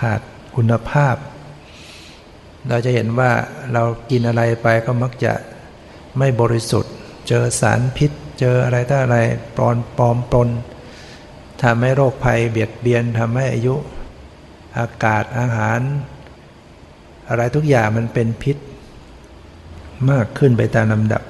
[0.01, 0.20] ขาด
[0.57, 1.16] คุณภาพ
[2.68, 3.33] เราจะเห็นว่า
[3.72, 5.33] เรากินอะไรไปก็มักจะ
[6.18, 6.94] ไม่บริสุทธิ์
[7.29, 9.18] เจอสารพิษ เจออะไรต่อะไร
[9.57, 10.48] ปลอมปลอมปน
[11.62, 13.74] ทำให้โรคภัยเบียดเบียนทำให้อายุ
[14.79, 15.81] อากาศอาหาร
[17.29, 18.57] อะไรทุกอย่างมันเป็นพิษ
[20.11, 21.22] มากขึ้นไปตามลำดับ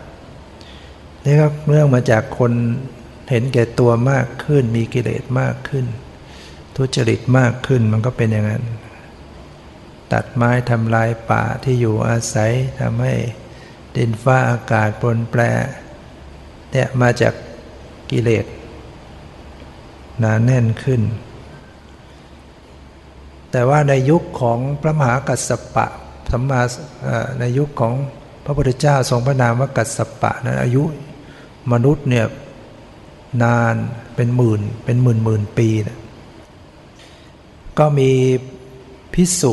[1.24, 2.52] นี่ก็เรื่องมาจากคน
[3.30, 5.84] เห็นแก่ตัวมากขึ้นมีกิเลสมากขึ้น
[6.78, 8.64] ทุจริตมากขึ้นมันก็เป็นอย่างนั้น
[10.12, 13.14] ตัดไม้ทำลายป่าที่อยู่อาศัยทำให้
[13.96, 15.42] ดินฟ้าอากาศปนแปร
[16.72, 17.34] เนี่ยมาจาก
[18.10, 18.46] กิเลส
[20.18, 21.02] หนาแน่นขึ้น
[23.50, 25.86] แต่ว่าในยุคของพระมหากัสสปะ
[26.30, 26.60] สัมมา
[27.40, 27.94] ในยุคของ
[28.44, 30.84] พระพุทธเจ้าทรงพระนามว่ากัสสปะนั้นอายุ
[31.72, 32.26] มนุษย์เนี่ย
[33.42, 33.74] นาน
[34.16, 35.98] เป็นหมื่นเป็นหมื่นหมื่นปีนะ
[37.78, 38.12] ก็มี
[39.14, 39.52] พิสุ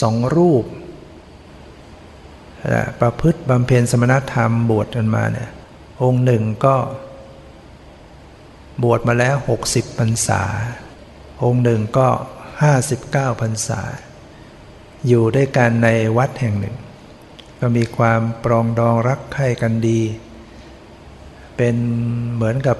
[0.00, 0.64] สองรูป
[3.00, 5.50] ประพฤติบำเพ็ญสมณธรรมบวชกันมาเนี่ย
[6.02, 6.76] องค์หนึ่งก็
[8.82, 9.36] บวชมาแล้ว
[9.68, 10.42] 60พรรษา
[11.44, 12.08] องค์หนึ่งก็
[12.70, 13.80] 59พรรษา
[15.06, 16.76] อยู่ด้วยกันในวัดแห่งหนึ่ง
[17.60, 20.00] ก็มีความปรองดองรักใคร่กันดี
[21.56, 21.76] เป็น
[22.34, 22.78] เหมือนกับ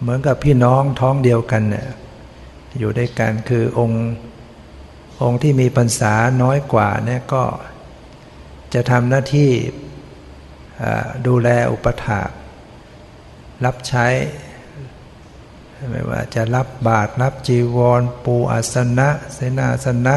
[0.00, 1.88] เหมือนกับพี่น้องท้องเดียวกันเนี่ย
[2.78, 4.04] อยู่ด้วยกันคือองค์
[5.22, 7.44] องค์ที่มีพรรษาน้อยกว่าเนี่ยก็
[8.74, 9.50] จะทำหน้าที่
[11.26, 12.30] ดูแลอุปถาก
[13.64, 14.06] รับใช้
[15.90, 20.16] ไม่ว่าจะรับบาตรรับจีวร ปูอาสนะเสนาสนะ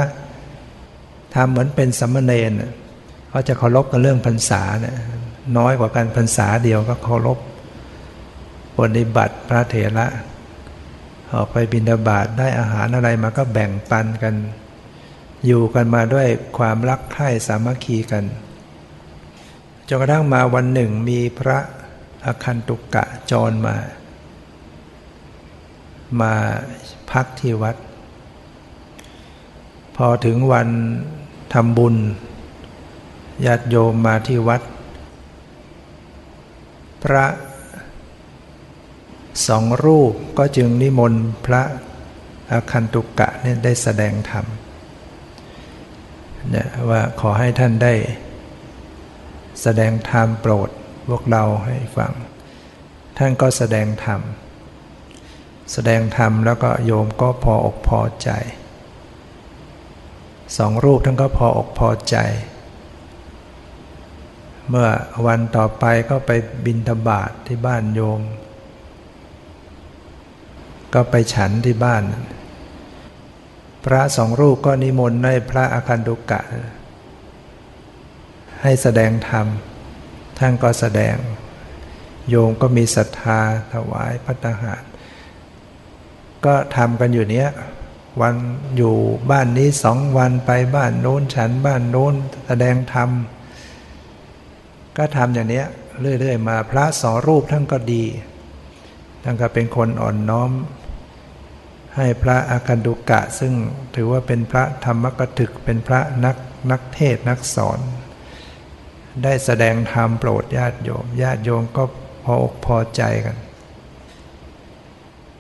[1.33, 2.51] ทำเหมือนเป็นสัมมเนน
[3.29, 4.97] เขาจะเคารพกันเรื่องพรรษาเนี่ย
[5.57, 7.39] น้อยกว่ากันพรรษาเดียวก็เคารพ
[8.77, 10.07] ปฏิบัติพระเถระ
[11.33, 14.35] ออกไปบิณฑบาตได้อาหารอะไรมาก็แบ่งปันกัน
[15.45, 18.23] อยู่กันมาด้วยความรักใคร่สามัคคีกัน
[19.87, 21.57] จนกระทั่งมาวันหนึ่งมีพระ
[22.25, 23.75] อคันตุกกะจรมา
[26.21, 26.33] มา
[27.11, 27.75] พักที่วัด
[29.95, 30.69] พอถึงวัน
[31.53, 31.95] ทำบุญ
[33.45, 34.61] ญาติโยมมาที่วัด
[37.03, 37.25] พระ
[39.45, 41.63] สองรูปก็จึงนิมนต์พระ
[42.52, 44.45] อาคันตุกกะเนี่ยได้แสดงธรรม
[46.50, 47.93] เนี่ยว่าขอให้ท่านได้
[49.62, 50.69] แสดงธรรมโปรด
[51.10, 52.12] พวกเราให้ฟัง
[53.17, 54.21] ท่านก็แสดงธรรม
[55.73, 58.30] แสดงธรรมแล้วก็โยมก็พออกพอใจ
[60.58, 62.17] สองรูปท่านก็พออกพอใจ
[64.69, 64.89] เมื่อ
[65.26, 66.32] วันต่อไปก็ไป
[66.65, 68.21] บินทบาทที่บ้านโยม
[70.93, 72.04] ก็ไปฉันที่บ้าน
[73.86, 76.41] พระสองรูปก็นิมนต์ให้พระอาคันตุกะ
[78.63, 79.45] ให้แสดงธรรม
[80.39, 81.15] ท่านก็แสดง
[82.30, 83.39] โยมก็มีศรัทธา
[83.73, 84.84] ถวายพัตหาร
[86.45, 87.50] ก็ทำกันอยู่เนี้ย
[88.21, 88.36] วัน
[88.78, 88.95] อยู่
[89.32, 92.13] บ้านนี้สองวันไปบ้านโน้นฉันบ้านโน้น
[92.47, 93.10] แสดงธรรม
[94.97, 95.65] ก็ทำอย่างเนี้ย
[96.19, 98.04] เรื่อยๆมาพระสองรูปท่านก็ดี
[99.23, 100.52] ท่านก็เป็นคนอ่อนน้อม
[101.97, 103.53] ให้พระอาคันดุกะซึ่ง
[103.95, 106.38] ถือว่าเป็นพระธรรมกถึกเป็นพระนัก
[106.71, 107.79] นักเทศนักสอน
[109.23, 111.83] ได้แสดงธรรมโปรดญาติโยม ญาติโยมก็
[112.23, 113.38] พออกพอใจกัน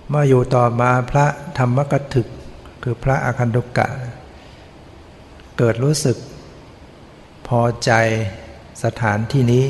[0.09, 1.25] เมื่ออยู่ต่อมาพระ
[1.57, 2.27] ธรรมกถึก
[2.83, 3.87] คือพระอาคันตุกะ
[5.57, 6.17] เกิดรู้สึก
[7.47, 7.91] พอใจ
[8.83, 9.65] สถานที่นี้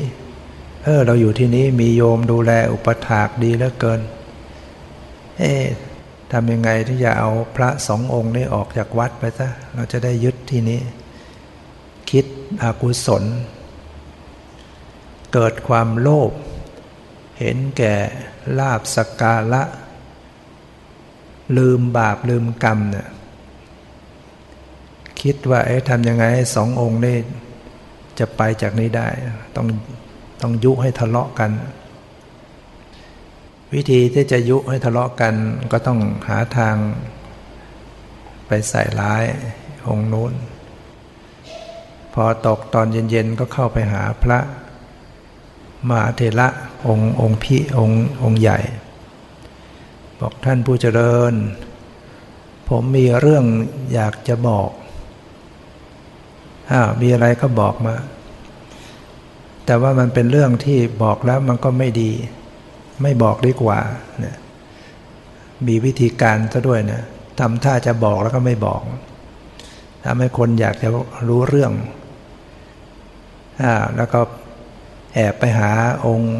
[0.84, 4.00] เออเราอยู่ที่นี้มีโยมดูแลอุปถากดีเหลือเกิน
[5.38, 5.52] เอ๊
[6.32, 10.80] ทำยังไงที่จะเอาพระสององค์นี้ออกจากวัดไปซะเราจะได้ยึดที่นี้
[12.10, 12.26] คิด
[12.62, 13.24] อกุศล
[15.32, 16.32] เกิดความโลภ
[17.38, 17.94] เห็นแก่
[18.58, 19.62] ลาบสกาละ
[21.56, 23.08] ลืมบาปลืมกรรมเนี่ย
[25.20, 27.16] คิดว่าเอ๊ะทำยังไงสององค์นี้
[28.18, 29.08] จะไปจากนี้ได้
[29.56, 29.66] ต้อง
[30.42, 31.50] ต้องยุให้ทะเลาะกัน
[33.74, 35.34] วิธีที่จะยุให้ทะเลาะกัน
[35.72, 36.76] ก็ต้องหาทาง
[38.46, 39.24] ไปใส่ร้าย
[39.88, 40.32] องค์นู้น
[42.14, 44.38] พอตกตอนเย็นๆก็เข้าไปหาพระ
[45.88, 46.48] มหาเถระ
[46.86, 48.58] องค์องค์พี่องค์องค์ใหญ่
[50.20, 51.34] บอกท่านผู้เจริญ
[52.68, 53.44] ผมมีเรื่อง
[53.94, 54.70] อยากจะบอก
[56.70, 57.94] อ้าวมีอะไรก็บอกมา
[59.66, 62.12] แต่ว่ามันเป็นเรื่องที่บอกแล้วมันก็ไม่ดี
[63.02, 63.78] ไม่บอกดีกว่า
[64.20, 64.36] เนี่ย
[65.66, 67.02] มีวิธีการซะด้วยนะ
[67.40, 68.80] ทำท่าจะบอกแล้วก็ไม่บอก
[70.04, 70.88] ทำให้คนอยากจะ
[71.28, 71.72] รู้เรื่อง
[73.62, 74.20] อ่าแล้วก็
[75.14, 75.70] แอบไปหา
[76.06, 76.34] องค์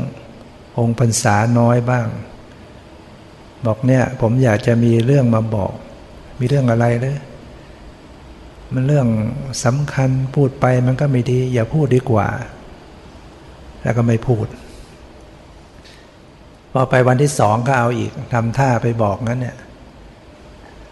[0.79, 2.07] องค์พรรษาน้อยบ้าง
[3.67, 5.73] บอกเนี่ย ผมอยากจะมีเรื่องมาบอก
[6.39, 7.17] มีเรื่องอะไรเลย
[8.73, 9.09] มันเรื่อง
[9.65, 12.29] สำคัญพูดไปมันก็ไม่ดี อย่าพูดดีกว่า
[13.83, 14.47] แล้วก็ไม่พูด
[16.73, 19.57] พอไปวันที่สองก็เอาอีกทำท่าไปบอกงั้นเนี่ย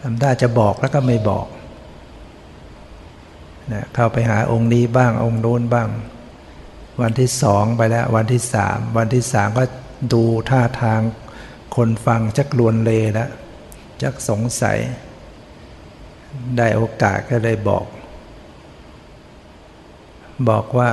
[0.02, 1.46] ทำท่าจะบอกแล้วก็ไม่บอก
[3.72, 5.88] นะเข้าไปหาองค์นี้บ้างองค์โน้นบ้าง
[7.02, 9.64] วันที่สองไปแล้ว วันที่สามวันที่สามก็
[10.12, 11.00] ดูท่าทาง
[11.76, 13.30] คนฟังจักลวนเลแล้ว
[14.02, 14.78] จักสงสัย
[16.56, 17.86] ได้โอกาสก็ได้บอก
[20.48, 20.90] บอกว่า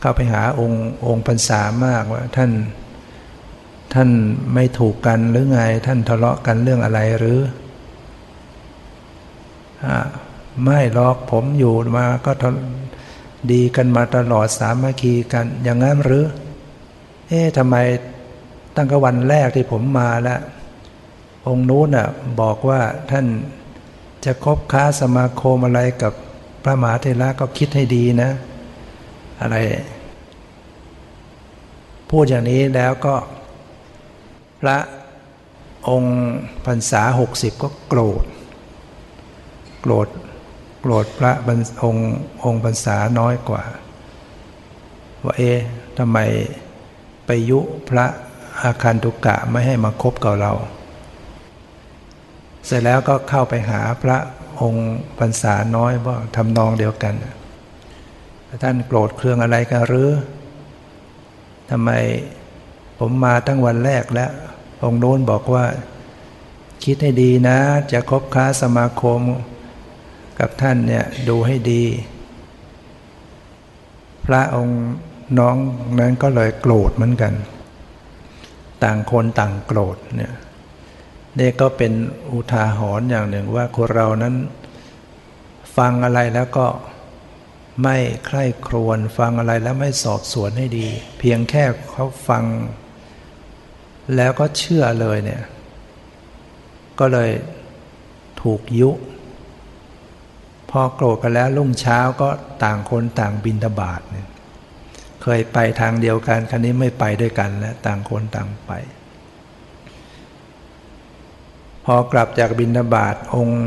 [0.00, 2.50] เข้าไปหาองค์องค์พรรษามากว่าท่าน
[3.94, 4.10] ท่าน
[4.54, 7.40] ไม่ถูกกันหรือไง ท่านทะเลาะกันเรื่องอะไรหรือ
[9.84, 9.86] อ
[10.64, 12.32] ไม่หรอกผมอยู่มาก็
[13.52, 16.24] ดีกันมาตลอดสามัคคีกัน อย่างนั้นหรือ
[17.28, 17.76] เอ๊ะทำไม
[18.76, 20.40] ตั้งแต่วันแรกที่ผมมาแล้ว
[21.46, 22.08] องค์นู้นอะ
[22.40, 23.26] บอกว่าท่าน
[24.24, 26.12] จะคบค้าสมาคมอะไรกับ
[26.62, 28.30] พระมหาเทระก็คิดให้ดีนะ
[29.40, 29.56] อะไร
[32.10, 33.14] พูดอย่างนี้แล้วก็
[34.62, 34.78] พระ
[35.88, 36.18] องค์
[36.66, 38.24] พรรษาหกสิบก็โกรธ
[39.80, 40.08] โกรธ
[40.80, 41.32] โกรธพระ
[41.84, 42.10] องค์
[42.44, 43.62] องค์พรรษาน้อยกว่า
[45.24, 45.58] ว่าเอ๊ะ
[45.98, 46.18] ทำไม
[47.26, 47.58] ไปยุ
[47.90, 48.06] พระ
[48.62, 50.52] อาคันตุกะไม่ให้มาคบกับเรา
[52.66, 54.18] เสร็จแล้วก็เข้าไปหาพระ
[54.60, 57.14] องค์พรรษาน้อยว่าทำนองเดียวกัน
[58.62, 60.10] ท่านโกรธเครื่องอะไรกันหรือ
[61.70, 61.90] ทำไม
[63.04, 64.30] ผมมาตั้งวันแรกแล้ว
[64.84, 65.64] องค์โน้นบอกว่า
[66.84, 67.58] คิดให้ดีนะ
[67.92, 69.20] จะคบค้าสมาคม
[70.40, 71.84] กับท่านเนี่ยดูให้ดี
[74.26, 74.80] พระองค์
[75.38, 75.56] น้อง
[76.00, 77.32] นั้นก็เลยโกรธเหมือนกัน
[78.82, 80.32] ต่างคนต่างโกรธเนี่ย
[81.38, 81.92] นี่ก็เป็น
[82.32, 84.34] อุทาหรณ์อย่างหนึ่งว่าคนเรานั้น
[85.76, 86.66] ฟังอะไรแล้วก็
[87.82, 90.88] ไม่ใคร่ครวญฟังอะไรแล้วไม่สอบสวนให้ดี
[91.18, 92.44] เพียงแค่เขาฟัง
[94.16, 95.42] แล้วก็เชื่อเลยเนี่ย
[96.98, 97.30] ก็เลย
[98.42, 98.90] ถูกยุ
[100.70, 102.28] พอโกรธกันแล้วรุ่งเช้าก็
[102.64, 104.28] ต่างคนต่างบินทบาทเนี่ย
[105.22, 108.72] เคยไปทางเดียวกันคันนี้ไม่ไปด้วยกันแล้วต่างคนต่างไป
[111.84, 113.62] พอกลับจากบินทบาทองค์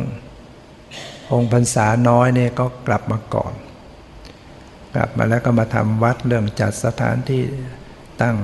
[1.32, 3.54] องค์พรรษาน้อยเนี่ยก็กลับมาก่อน
[4.96, 7.44] กลับมาแล้วก็มาทำวัดเรื่องจัดสถานที่
[8.22, 8.36] ตั้ง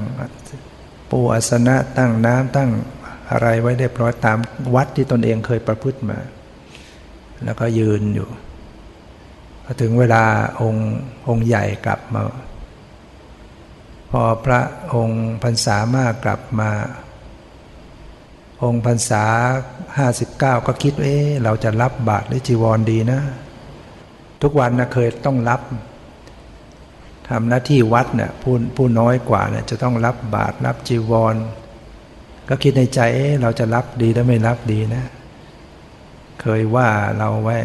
[1.12, 2.69] ปูอาสนะตั้งน้ำตั้ง
[3.32, 4.38] อะไรไว้เรียบร้อยตาม
[4.76, 6.19] วัดที่ตนเองเคยประพฤติมา
[7.43, 8.30] แล้วก็ยืนอยู่
[9.63, 10.24] พอถึงเวลา
[10.62, 10.89] องค์
[11.28, 12.21] องค์ใหญ่กลับมา
[14.12, 14.60] พอพระ
[14.93, 16.71] องค์พรรษามากกลับมา
[18.63, 19.24] องค์พรรษา
[19.97, 23.21] ห้าสิบเก้าก็คิดเอ๊เราจะรับบาตรหรือจีวรดีนะ
[24.41, 25.62] ทุกวันนะเคยต้องรับ
[27.32, 31.36] ทำหน้าที่วัดเนะี่ยผู้ผู้น้อยกว่าเนะี่ยจะต้องรับบาตรรับจีวร
[32.50, 35.06] ก็คิดในใจเอ๊เราจะรับดีหรือไม่รับดีนะ
[36.41, 37.58] เคยว่าเราไว้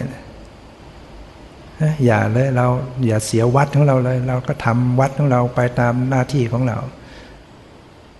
[2.04, 2.66] อย่าเลยเรา
[3.06, 6.78] อย่าเสียวัดของเราเลย เราก็ทำวัดของเราไปตามหน้าที่ของเรา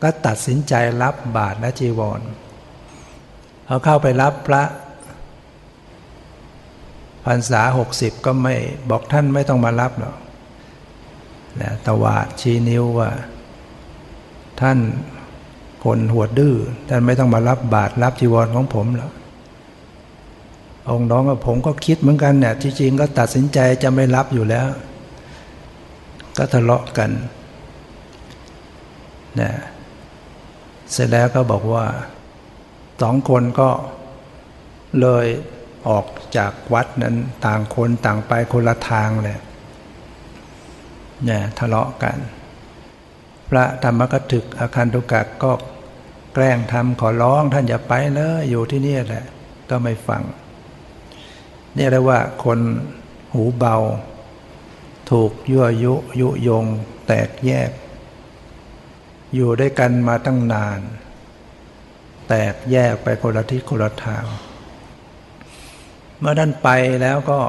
[0.03, 2.21] ก็ตัดสินใจรับบาตรและจีวร
[3.67, 4.63] เขาเข้าไปรับพระ
[7.25, 8.55] พรรษาหกสิบก็ไม่
[8.91, 10.17] บอกท่านไม่ต้องมารับหรอก
[11.63, 13.11] นะตวาดชี้นิ้วว่า
[14.61, 14.79] ท่าน
[15.85, 16.55] คนหัวดื้อ
[16.89, 19.13] ท่านไม่ต้องมารับบาตรรับจีวรของผมหรอก
[20.89, 24.69] องน้องกับผมก็คิดเหมือนกันเนี่ยที่จริงก็ตัดสินใจจะไม่รับอยู่แล้ว
[26.37, 27.11] ก็ทะเลาะกัน
[29.41, 29.51] นะ
[30.93, 31.85] เสร็จแล้วก็บอกว่า
[33.03, 33.69] สองคนก็
[35.01, 35.27] เลย
[35.89, 37.17] ออกจากวัดนั้น
[37.47, 39.39] ต่างคนต่างไปคนละทางเลย
[41.25, 42.19] เนี่ยทะเลาะกัน
[43.51, 45.53] พระธรรมกถึกอาคารตุกักก็
[46.35, 49.25] แกล้งทำขอร้องท่านอย่าไปเลยอยู่ที่นี่แหละ
[49.71, 50.23] ก็ไม่ฟัง
[51.77, 52.59] นี่เรียกว่าคน
[53.33, 53.77] หูเบา
[55.11, 56.65] ถูกยั่วยุยุยง
[57.07, 57.71] แตกแยก
[59.35, 60.81] อยู่ด้วยกันมาตั้งนาน
[62.29, 64.25] แตกแยกไปคนละทิศคนละทาง
[66.19, 66.69] เมื่อท่านไป
[67.03, 67.41] แล้วก็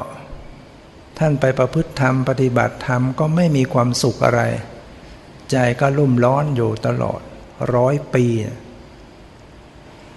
[1.18, 4.42] ท่านไปประพฤติธรรมปฏิบัติธรรมก็ไม่มีความสุขอะไร
[5.50, 7.20] ใจก็รุ่มร้อนอยู่ตลอด
[7.74, 8.26] ร้อยปี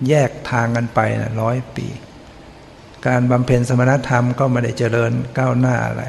[0.08, 1.88] แยกทางกันไปนะร้อยปี
[3.08, 6.04] การบำเพ็ญสมณธรรมก็ไม่ได้เจริญก้าวหน้าอะไร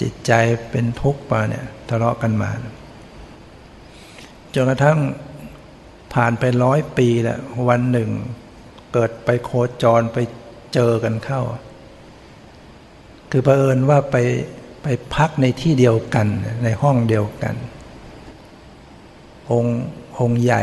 [0.00, 0.32] จิตใจ
[0.70, 2.50] เป็นทุกข์มาเนี่ยทะเลาะกันมา
[4.54, 4.98] จนกระทั่ง
[6.14, 8.10] ผ่านไปร้อยปีแล้ววันหนึ่ง
[8.92, 9.50] เกิดไปโค
[9.82, 10.18] จรไป
[10.74, 11.42] เจอกันเข้า
[13.36, 14.16] คือเผอิญว่าไป
[14.82, 16.26] ไปพักในที่เดียวกัน
[16.64, 17.54] ในห้องเดียวกัน
[19.52, 19.78] องค์
[20.18, 20.62] องค์ใหญ่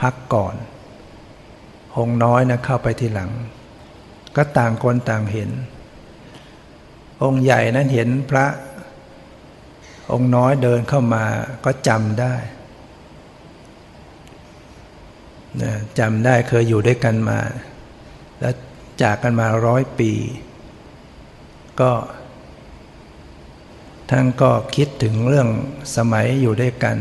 [0.00, 0.54] พักก่อน
[1.98, 3.30] องค์น้อยนะเข้าไปทีหลัง
[4.36, 5.50] ก็ต่างคนต่างเห็น
[7.22, 8.46] องค์ใหญ่นั้นเห็นพระ
[10.12, 11.24] องค์น้อยเดินเข้ามา
[11.64, 12.34] ก็จำได้
[15.98, 17.38] จำได้เคยอยู่ด้วยกันมา
[18.40, 18.54] แล้ว
[19.02, 20.12] จากกันมาร้อยปี
[21.80, 21.92] ก็
[24.10, 25.48] ท่านก็คิดถึงเรื่อง
[25.96, 26.96] สมัยอยู่ด้วยกัน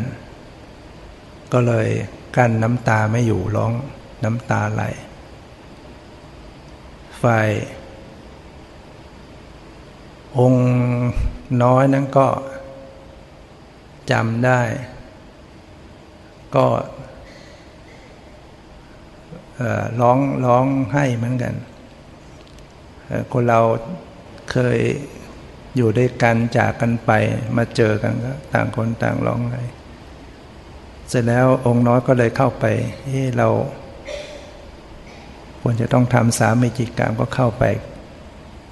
[1.54, 1.88] ก็เลย
[2.36, 3.74] กั้นน้ำตาไม่อยู่ร้อง
[4.24, 4.84] น้ำตาไหล
[7.22, 7.50] ฝ่าย
[10.38, 10.68] องค์
[11.64, 12.28] น้อยนั้นก็
[14.12, 14.62] จำได้
[16.56, 16.66] ก็
[20.02, 21.54] ร้องร้องให้เหมือนกัน
[23.32, 23.60] คนเรา
[24.52, 24.80] เคย
[25.76, 27.12] อยู่ด้วยกันจากกันไป
[27.58, 29.64] มาเจอกันก็ต่างคนต่างร้องไห้
[31.10, 32.66] เสร็จแล้วองค์น้อยก็เลยเข้าไป
[33.08, 33.50] เฮ้เรา
[35.62, 37.64] ควรจะต้องทำสามีจิกรรมก็เข้าไป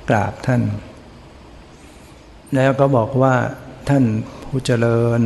[0.09, 0.61] กราบท่าน
[2.55, 3.35] แล้วก็บอกว่า
[3.89, 4.03] ท่าน
[4.43, 5.21] ผู้เจริญ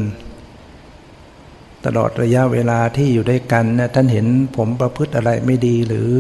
[1.86, 4.28] ตลอดระยะเวลาที่อยู่ด้วยกันนะท่านเห็น
[4.58, 6.12] ผมประพฤติอะไรไม่ดีหรือ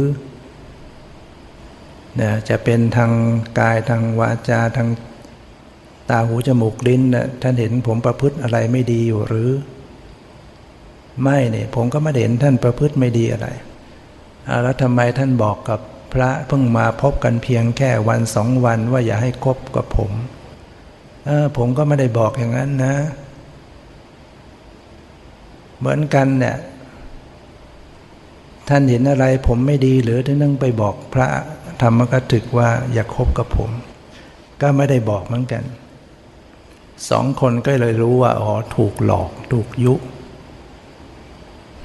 [2.20, 3.12] นะจะเป็นทาง
[3.59, 4.89] กายทางวาจาทาง
[6.09, 9.49] ตาหูจมูกลิ้นนะท่านเห็นผมประพฤติอะไรไม่ดีอยู่หรือ
[11.24, 13.47] ไม่เนี่ยผมก็ไม่เห็นท่านประพฤติไม่ดีอะไร
[14.64, 15.80] แล้วทำไมท่านบอกกับ
[16.14, 20.12] พระเพิ่งมาพบกันเพียงแค่วันสองวันว่าอย่าให้คบกับผม
[21.26, 22.95] เออผมก็ไม่ได้บอกอย่างนั้นนะ
[25.80, 26.57] เหมือนกันเนี่ย
[28.70, 31.28] ท่านเห็นอะไรผมไม่ดีหรือท่านนั่งไปบอกพระ
[31.82, 33.71] ธรรมกถึกว่าอย่าคบกับผม
[34.61, 35.63] ก็ไม่ได้บอกเหมือนกัน
[37.09, 39.93] สองคนก็เลยรู้ว่าอ๋อถูกหลอกถูกยุ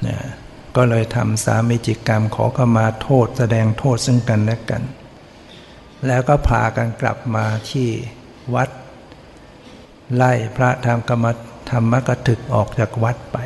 [0.07, 0.17] นะ
[0.75, 4.83] ก็เลยทำสามีจิกรรมขอขมาโทษแสดงโทษซึ่งกันและกัน
[6.07, 7.89] แล้วก็พากันกลับมาที่
[8.55, 8.69] วัด
[10.15, 11.25] ไล่พระธรรมกรรม
[11.71, 13.37] ธรรมกถึกออกจากวัดไป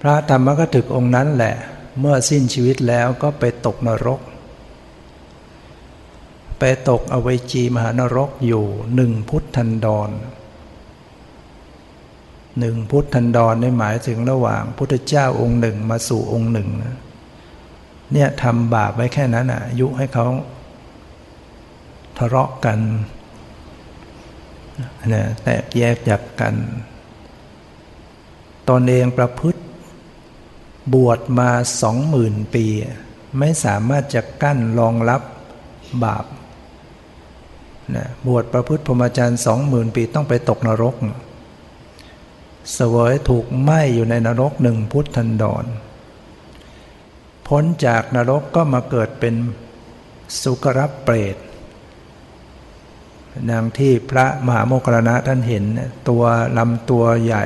[0.00, 1.54] พระธรรมกถึกองค์นั้นแหละ
[2.00, 4.20] เมื่อสิ้นชีวิตแล้วก็ไปตกนรก
[6.58, 8.64] ไปตกอเวจีมหานรกอยู่
[8.94, 10.10] หนึ่งพุทธันดร
[12.58, 16.68] หนึ่งพุทธันดรได้หมายถึงระหว่างพุทธเจ้าองค์หนึ่งมาสู่องค์หนึ่ง
[18.12, 20.26] เนี่ยทำบาปไว้แค่นั้นอะ ยุให้เขา
[22.18, 22.78] ทะเลาะกัน
[25.10, 26.54] เนี่ยแตกแยกจากกัน
[28.68, 29.50] ตนเองประพฤ
[30.92, 31.50] บวชมา
[31.82, 32.66] สองหมื่นปี
[33.38, 35.22] ไม่สามารถจะกั้นรองรับ
[36.04, 36.24] บาป
[37.96, 40.94] นะบวชประพฤติพรหมจรรย์สองหมื่นปีต้องไปตกนรก
[42.74, 45.64] เสวยถูกไหม้อยู่ในนรกหนึ่งพุทธันดร
[47.48, 49.34] พ้นจากนรกก็มาเกิดเป็น
[50.42, 51.36] สุกรับเปรต
[53.50, 55.64] นางที่พระมหาโมคคลนะท่านเห็น
[56.08, 56.24] ตัว
[56.58, 57.44] ลำตัวใหญ่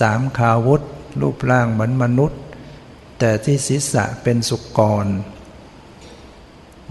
[0.00, 0.82] สามขาวุธ
[1.20, 2.40] รูปร่างเหมือนมนุษย์
[3.18, 5.06] แต่ที่ศีรษะเป็นสุกร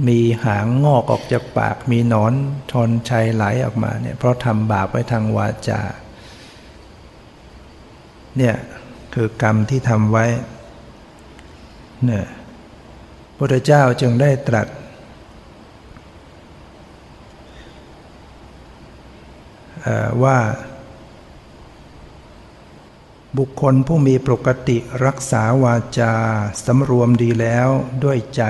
[0.07, 2.33] มีหางงอกออกจากปากมีหนอน
[2.71, 5.81] ชนชัยไหลออกมาเนี่ยเพราะทำบาปไว้ทางวาจา
[8.37, 8.55] เนี่ย
[9.13, 10.25] คือกรรมที่ทำไว้
[12.05, 12.25] เนี่ย
[13.37, 14.67] พระเจ้าจึงได้ตรัส
[20.23, 20.37] ว่า
[23.37, 26.13] บุคคลผู้มีปกติรักษาวาจา
[26.65, 27.67] สำรวมดีแล้ว
[28.03, 28.43] ด้วยใจ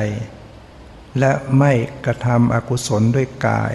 [1.20, 1.72] และไม่
[2.06, 3.74] กระทำอกุศลด้วยกาย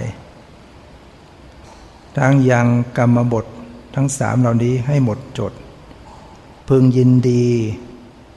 [2.17, 3.47] ทั้งยังกรรมบท
[3.95, 5.53] ทั้งสามเหล่านี้ให้หมดจด
[6.69, 7.47] พึงยินดี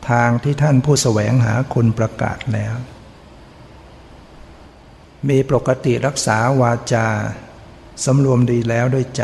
[0.10, 2.76] ทางที่ท่านผู้แสวงหาคุณประกาศแล้ว
[5.30, 7.08] มีปกติรักษาวาจา
[8.06, 9.24] สำรวมดีแล้วด้วยใจ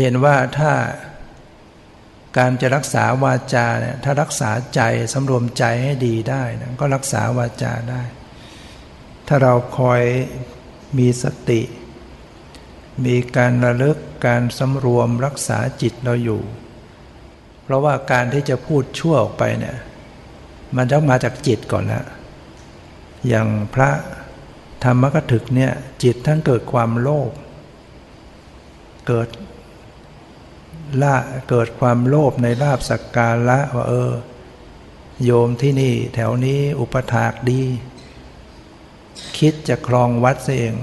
[0.00, 0.72] เห็นว่าถ้า
[2.38, 4.80] การจะรักษาวาจาเนี่ยถ้ารักษาใจ
[5.12, 8.02] สำรวมใจให้ดีได้นะก็รักษาวาจาได้
[9.28, 10.02] ถ้าเราคอย
[10.98, 11.60] มีสติ
[13.04, 16.42] มีการระลึกการสำรวมรักษาจิตเราอยู่
[17.62, 19.76] เพราะว่าการที่จะพูดชั่วออกไปเนี่ย
[20.76, 22.04] มันต้องมาจากจิตก่อนแล้ว
[23.28, 23.90] อย่างพระ
[24.84, 25.72] ธรรมกถึกเนี่ย
[26.02, 27.30] จิตท่านเกิดความโลภ
[29.08, 29.28] เกิด
[31.02, 31.16] ละ
[31.48, 34.12] เกิดความโลภในลาบสักการะว่าเออ
[35.24, 37.62] โยมที่นี่ แถวนี้อุปถากดี
[39.38, 40.74] คิดจะครองวัดเอง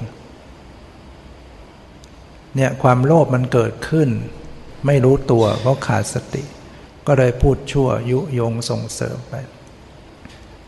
[2.54, 4.08] เนี่ยความโลภมันเกิดขึ้น
[4.86, 6.44] ไม่รู้ตัวเพราะขาดสติ
[7.06, 9.34] ก็เลยพูดชั่วยุยงส่งเสริมไป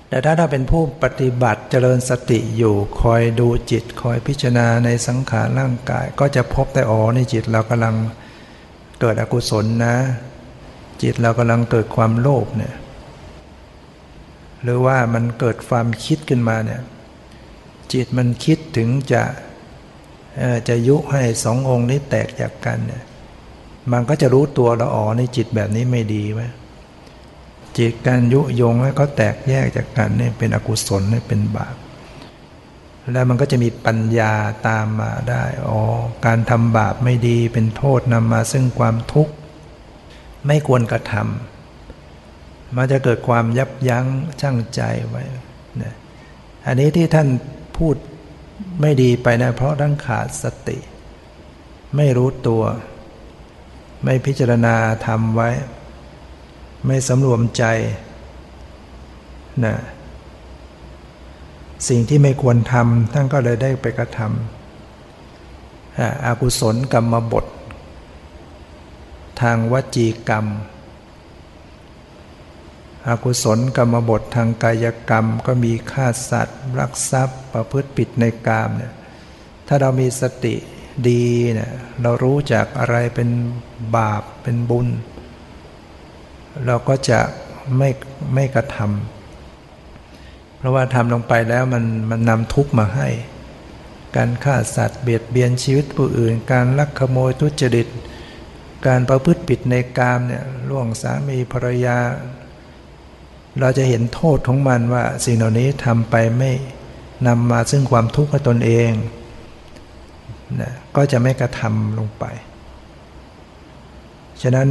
[0.09, 7.97] แต่ถ้าถ้าเป็นผู้ปฏิบัติเจริญสติอยู่คอยดูจิต คอยพิจารณาในสังขารร่างกาย ก็จะพบแต่อ๋อในจิตเรากำลัง
[9.01, 9.97] เกิดอกุศลนะ
[11.03, 12.75] จิตเรากำลังเกิดความโลภเนี่ย
[14.63, 16.83] หรือว่ามันเกิดความคิดขึ้นมาเนี่ย
[17.93, 19.23] จิตมันคิดถึงจะ
[20.69, 23.03] จะยุให้สององค์นี้แตกจากกันเนี่ย
[23.93, 26.43] มันก็จะรู้ตัวล้วอ๋อในจิตแบบนี้ไม่ดีไหม
[27.79, 31.75] จิตการยุยงให้เขาแตกแยกจากกันเนี่ยเป็นอกุศลเนี่ยเป็นบาป
[33.13, 34.33] แล้วมันก็จะมีปัญญา
[34.69, 35.81] ตามมาได้ อ๋อ
[36.27, 39.33] การทำบาปไม่ดีเป็นโทษนำมาซึ่งความทุกข์
[40.47, 44.07] ไม่ควรกระทำมันจะเกิดความยับยั้ง
[44.41, 45.23] ชั่งใจไว้
[45.83, 45.95] นะ
[46.67, 47.29] อันนี้ที่ท่าน
[47.77, 47.97] พูด
[48.81, 50.79] ไม่ดีไปนะ เพราะท่านขาดสติ
[51.97, 52.63] ไม่รู้ตัว
[54.05, 54.77] ไม่พิจารณา
[55.07, 55.51] ทำไว้
[56.87, 57.65] ไม่สำรวมใจ
[59.65, 59.77] นะ
[61.89, 67.47] สิ่งที่ไม่ควรทำท่านก็เลยได้ไปกระทำอากุศลกรรมบท
[69.41, 70.47] ทางวจีกรรม
[73.09, 78.93] อากุศลกรรมบททางกายกรรมก็มีฆ่าสัตว์ รักทรัพย์ ประพฤติผิดในกามเนี่ย
[79.67, 80.55] ถ้าเรามีสติ
[81.09, 81.25] ดี
[81.55, 81.73] เนี่ย
[82.03, 83.29] เรารู้จักอะไรเป็น
[83.97, 84.89] บาปเป็นบุญ
[86.67, 87.21] เราก็จะ
[87.77, 87.89] ไม่
[88.35, 89.20] ไม่กระทำ
[90.61, 93.09] เพราะว่าทำลงไปแล้วมันมันนำทุกข์มาให้
[94.17, 97.89] การฆ่าสัตว์เบียดเบียนชีวิตผู้อื่น การลักขโมยทุจริต
[98.87, 101.99] การประพฤติผิดในกามเนี่ยล่วงสามีภรรยา
[103.61, 106.53] เราจะเห็นโทษของมันว่าสิ่งเหล่านี้ทำไปไม่
[107.27, 108.91] นำมาซึ่งความทุกข์กับตนเอง
[110.61, 112.25] นะก็จะไม่กระทำลงไป
[114.43, 114.69] ฉะนั้น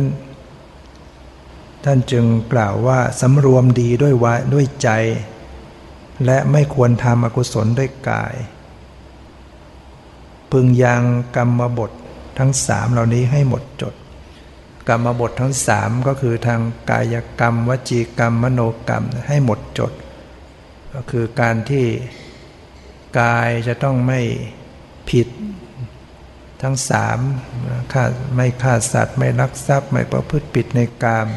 [1.85, 4.89] ท่านจึงกล่าวว่าสำรวมดีด้วยวาด้วยใจ
[6.26, 8.36] และไม่ควรทำอกุศลด้วยกาย
[10.51, 11.03] พึงยัง
[11.36, 11.91] กรรมบท
[12.39, 13.93] ทั้งสามเหล่านี้ให้หมดจด
[14.88, 19.93] กรรมบททั้งสามก็คือทางกายกรรม วจีกรรม มโนกรรมให้หมดจด
[20.93, 21.86] ก็คือการที่
[23.20, 24.20] กายจะต้องไม่
[25.09, 25.28] ผิด
[26.61, 27.20] ทั้งสาม
[27.91, 28.03] ฆ่า
[28.36, 31.28] ไม่ฆ่าสัตว์ ไม่ลักทรัพย์ ไม่ประพฤติผิดในกาม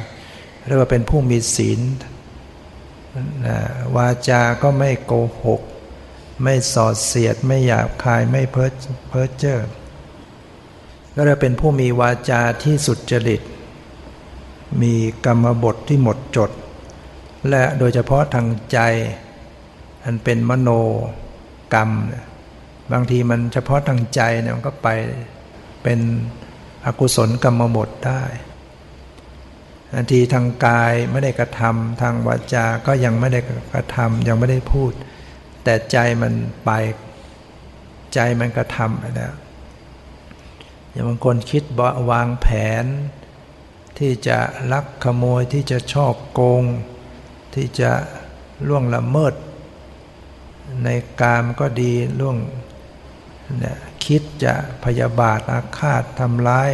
[0.67, 1.81] เรียกว่าเป็นผู้มีศีล
[3.97, 5.13] วาจาก็ไม่โก
[5.45, 5.63] หก
[6.43, 8.71] ไม่สอดเสียด ไม่หยาบคายไม่เพ้อ
[9.09, 9.59] เพ้อเจ้อ
[11.17, 13.43] ก็จะเป็นผู้มีวาจาที่สุดจริต
[14.83, 14.95] มี
[15.27, 16.51] กรรมบทที่หมดจด
[17.49, 18.79] และโดยเฉพาะทางใจ
[20.05, 20.71] อันเป็นมโน
[21.75, 21.91] กรรม
[22.93, 24.89] บางทีมันเฉพาะทางใจเนี่ยมันก็ไป
[25.83, 26.01] เป็น
[26.87, 28.23] อกุศลกรรมบทได้
[29.95, 33.41] อันทีทางกายไม่ได้กระทำทางวาจาก็ยังไม่ได้
[33.75, 34.93] กระทำยังไม่ได้พูด
[35.65, 36.33] แต่ใจมัน
[36.65, 36.71] ไป
[38.15, 39.35] ใจมันกระทำไปแล้ว
[40.91, 41.63] อย่างบางคนคิด
[42.11, 42.47] วางแผ
[42.83, 42.85] น
[43.99, 44.39] ที่จะ
[44.73, 46.65] ลักขโมยที่จะชอบโกง
[47.55, 47.91] ที่จะ
[48.69, 49.35] ล่วงละเมิด
[50.85, 50.89] ใน
[51.21, 52.37] กามก็ดีล่วง
[53.59, 56.71] เนี่ยคิดจะพยาบาทอาฆาตทำร้าย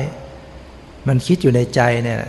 [1.06, 2.20] มันคิดอยู่ในใจเนี่ย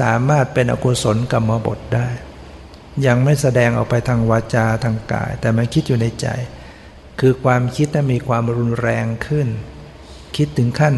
[0.00, 2.08] สามารถเป็นอกุศลกรรมบทได้
[3.06, 6.26] ยังไม่แสดงออกไปทางวาจาทางกาย แต่มันคิดอยู่ในใจ
[7.20, 9.48] คือความคิดนั้นมีความรุนแรงขึ้น
[10.36, 10.94] คิดถึงขั้น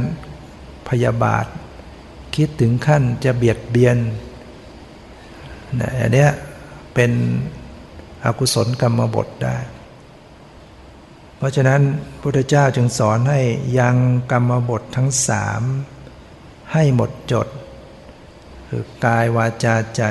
[0.88, 1.46] พยาบาท
[2.36, 3.96] คิดถึงขั้นจะเบียดเบียน
[5.80, 6.26] นะอันนี้
[6.94, 7.12] เป็น
[8.24, 9.56] อกุศลกรรมบทได้
[11.36, 11.80] เพราะฉะนั้น
[12.10, 13.40] พระพุทธเจ้าจึงสอนให้
[13.78, 13.96] ยัง
[14.30, 15.62] กรรมบททั้งสาม
[16.72, 17.48] ให้หมดจด
[18.68, 20.02] คือกายวาจาใจ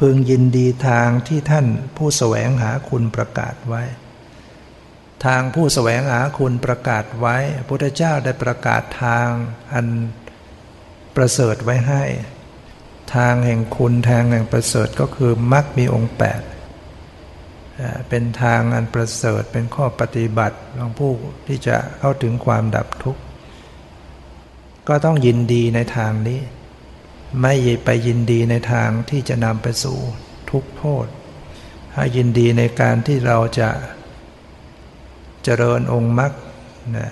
[0.00, 1.66] พึงยินดีทางที่ท่าน
[1.96, 3.82] ผู้แสวงหาคุณประกาศไว้
[5.24, 9.26] ทางผู้แสวงหาคุณประกาศไว้พระพุทธเจ้าได้ประกาศทาง
[9.72, 9.86] อัน
[11.16, 12.04] ประเสริฐไว้ให้
[13.14, 16.40] ทางแห่งคุณทางแห่งประเสริฐก็คือมรรคมีองค์แปด
[18.08, 21.12] เป็นทางอันประเสริฐเป็นข้อปฏิบัติของผู้
[21.46, 23.22] ที่จะเข้าถึงความดับทุกข์
[24.88, 26.40] ก็ต้องยินดีในทางนี้
[27.42, 29.98] ไม่ไปยินดีในทางที่จะนำไปสู่
[30.50, 31.06] ทุกโทษ
[31.92, 33.70] ให้ยินดีในการที่เราจะ
[35.44, 36.32] เจริญองค์มรรค
[36.96, 37.10] นะ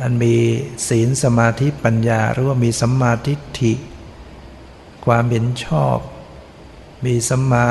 [0.00, 0.34] อันมี
[0.88, 3.72] ศีลสมาธิปัญญาหรือว่ามีสัมมาทิฏฐิ
[5.06, 5.98] ความเห็นชอบ
[7.04, 7.68] มีสัมมา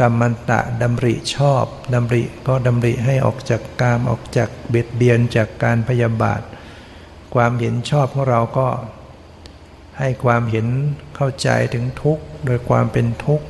[0.00, 6.42] กรรมันตะดำริชอบดำริก็ดำริให้ออกจากกามออกจากเบียดเบียนจากการพยาบาท
[7.34, 8.68] ความเห็นชอบของเราก็
[9.98, 10.66] ให้ความเห็น
[11.16, 13.46] เข้าใจถึงทุกข์ โดยความเป็นทุกข์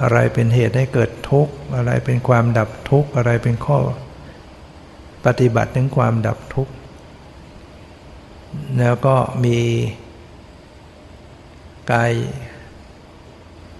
[0.00, 3.78] อะไรเป็นเหตุให้เกิดทุกข์ อะไรเป็นความดับทุกข์ อะไรเป็นข้อ
[5.24, 6.72] ปฏิบัติถึงความดับทุกข์
[8.78, 9.58] แล้วก็มี
[11.92, 12.12] กาย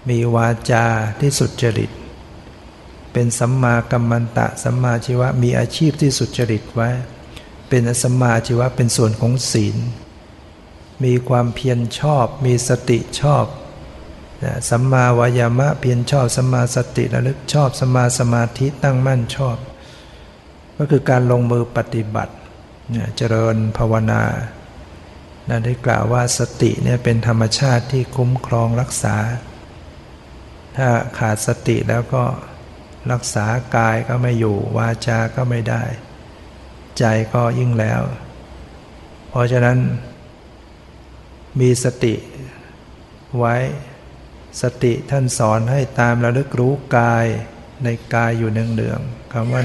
[0.08, 0.84] มีวาจา
[1.20, 1.90] ที่สุจริต
[3.12, 6.90] เป็นสัมมากัมมันตะสัมมาชีวะมีอาชีพที่สุจริตไว้
[7.68, 9.76] เป็นสัมมาชีวะเป็นส่วนของศีล
[11.04, 13.44] มีความเพียรชอบ มีสติชอบ
[14.70, 19.56] สัมมาวายามะเพียรชอบสัมมาสติระลึกชอบสัมมาสมาธิตั้งมั่นชอบ
[20.76, 22.34] ก็คือการลงมือปฏิบัติ
[23.16, 24.22] เจริญภาวนา
[25.64, 29.16] ได้กล่าวว่าสติเนี่ยเป็นธรรมชาติที่คุ้มครองรักษา
[30.76, 30.88] ถ้า
[31.18, 32.24] ขาดสติแล้วก็
[33.12, 33.46] รักษา
[33.76, 35.82] กายก็ไม่อยู่ วาจาก็ไม่ได้
[36.98, 38.00] ใจก็ยิ่งแล้ว
[39.30, 39.78] เพราะฉะนั้น
[41.58, 42.14] มีสติ
[43.38, 43.56] ไว้
[44.62, 47.26] สติท่านสอนให้ตามระลึกรู้กาย
[47.84, 49.62] ในกายอยู่เนืองๆคำว่า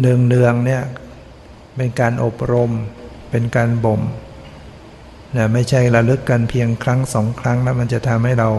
[0.00, 0.82] เนืองๆเนี่ย
[1.76, 2.70] เป็นการอบรม
[3.30, 4.00] เป็นการบ่ม
[5.36, 8.50] นะไม่ใช่ระลึกกันเพียงครั้งสองครั้งแล้วมันจะทำให้เรา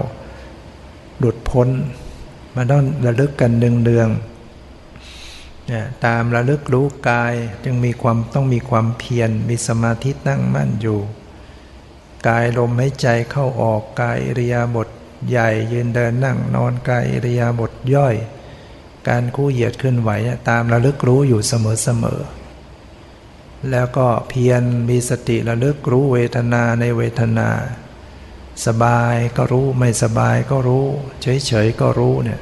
[1.20, 1.70] หลุดพ้น
[2.56, 7.34] มันต้องระลึกกันเนืองๆเนี่ยตามระลึกรู้กาย
[7.64, 11.00] จึงมีความต้องมีความเพียรมีสมาธิตั้งมั่นอยู่
[12.28, 14.88] กายลมหายใจเข้าออกกายอิริยาบถ
[15.30, 18.16] ใหญ่ยืนเดินนั่งนอนกายอิริยาบถย่อย
[19.08, 20.12] การคู่เหยียดขึ้นไหว
[20.50, 27.50] ตามระลึกรู้อยู่เสมอๆแล้วก็เพียรมีสติระลึกรู้เวทนาในเวทนา
[28.66, 30.86] สบายก็รู้ไม่สบายก็รู้
[31.22, 32.42] เฉยๆก็รู้เนี่ย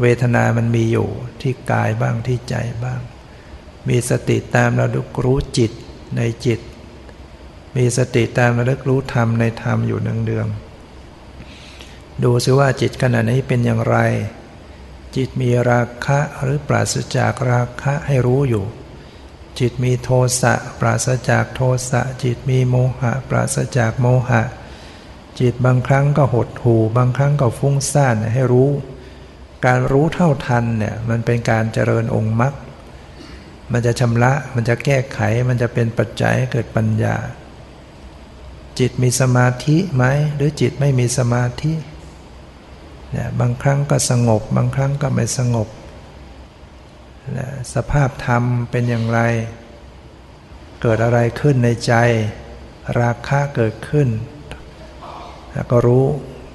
[0.00, 1.08] เวทนามันมีอยู่
[1.40, 2.54] ที่กายบ้างที่ใจ
[2.84, 3.00] บ้าง
[3.88, 5.72] มีสติตามระลึกรู้จิต
[6.16, 6.60] ในจิต
[7.76, 13.96] มีสติตามระลึกรู้ธรรมในธรรมอยู่เนืองๆดูซิว่าจิตขณะนี้เป็นอย่างไร
[15.16, 18.64] จิตมีราคะหรือปราศจากราคะให้รู้อยู่
[19.58, 20.10] จิตมีโท
[20.40, 21.60] สะปราศจากโท
[21.90, 24.42] สะ จิตมีโมหะ ปราศจากโมหะ
[25.40, 28.70] จิตบางครั้งก็หดหู่บางครั้งก็ฟุ้งซ่านให้รู้
[29.66, 32.52] การรู้เท่าทันเนี่ยมันเป็นการเจริญองค์มรรค
[33.72, 37.16] มันจะชำระมันจะแก้ไขมันจะเป็นปัจจัยให้เกิดปัญญา
[38.80, 40.04] จิตมีสมาธิไหม
[40.36, 41.72] หรือจิตไม่มีสมาธิ
[43.10, 45.68] เนี่ยบางครั้งก็สงบ บางครั้งก็ไม่สงบ
[47.74, 49.20] สภาพธรรมเป็นอย่างไร
[50.82, 51.94] เกิดอะไรขึ้นในใจ
[53.00, 54.08] ราคะเกิดขึ้น
[55.70, 56.04] ก็รู้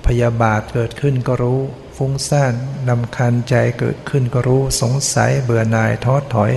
[0.08, 1.60] พยาบาทเกิดขึ้นก็รู้
[1.98, 2.54] ฟุ้งซ่าน
[2.90, 6.52] นำคันใจเกิดขึ้นก็รู้สงสัยเบื่อหน่ายท้อถอย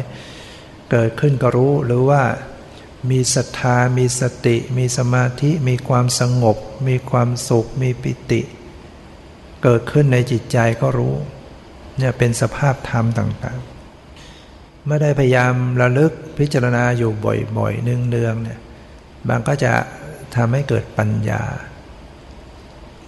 [0.91, 2.23] เกิดขึ้นก็รู้หรือว่า
[3.11, 6.57] มีศรัทธา มีสติ มีสมาธิ มีความสงบ
[6.89, 8.41] มีความสุข มีปิติ
[9.63, 11.15] เกิดขึ้นในจิตใจก็รู้
[11.99, 17.11] เนี่ยเป็นสภาพธรรมต่างๆ เมื่อได้พยายามระลึกพิจารณาอยู่
[17.57, 18.61] บ่อยๆ เนืองๆ เนี่ย
[19.29, 19.73] บางก็จะ
[20.37, 21.43] ทำให้เกิดปัญญา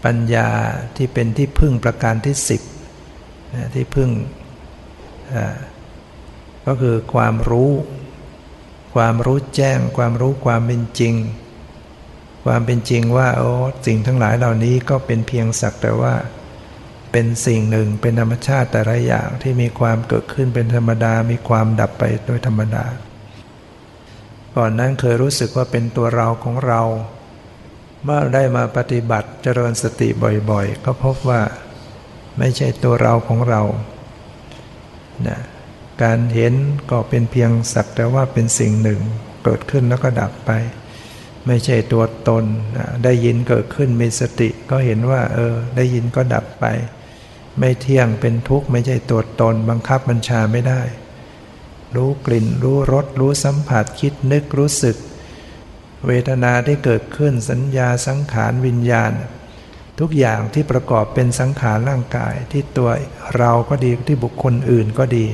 [0.05, 0.49] ปัญญา
[0.97, 2.62] ที่เป็นที่พึ่งประการที่สิบ
[3.55, 4.11] นะที่พึ่ง
[6.66, 7.70] ก็คือความรู้
[8.95, 11.14] ความรู้แจ้ง ความรู้ความเป็นจริง
[12.45, 13.51] ความเป็นจริงว่าโอ้
[13.86, 16.14] สิ่งทั้งหลายเหล่านี้ก็เป็นเพียงสักแต่ว่า
[17.12, 22.84] เป็นสิ่งหนึ่งเป็นธรรมชาติแต่ละอย่างที่มีความเกิดขึ้นเป็นธรรมดา มีความดับไปโดยธรรมดา
[24.57, 26.82] ก่อนนั้นเคยรู้สึกว่าเป็นตัวเราของเรา
[28.05, 30.09] เมื่อได้มาปฏิบัติเจริญสติ
[30.51, 31.41] บ่อยๆ ก็พบว่า
[32.38, 33.62] ไม่ใช่ตัวเราของเรา
[35.28, 35.38] นะ
[36.03, 36.55] การเห็น
[36.90, 39.01] ก็เป็นเพียงสักแต่ว่าเป็นสิ่งหนึ่ง
[39.44, 40.51] เกิดขึ้นแล้วก็ดับไป
[41.46, 42.44] ไม่ใช่ตัวตน
[43.05, 46.64] ได้ยินเกิดขึ้นมีสติก็เห็นว่า เออ ได้ยินก็ดับไป
[47.59, 50.82] ไม่เที่ยงเป็นทุกข์ไม่ใช่ตัวตน บังคับบัญชาไม่ได้
[51.96, 54.96] รู้กลิ่น รู้รส รู้สัมผัสคิดนึกรู้สึก
[56.07, 59.12] เวทนาที่เกิดขึ้นสัญญาสังขารวิญญาณ
[60.01, 62.90] ทุกอย่างที่ประกอบเป็นสังขารร่างกายที่ตัว
[63.36, 65.26] เราก็ดีที่บุคคลอื่นก็ดี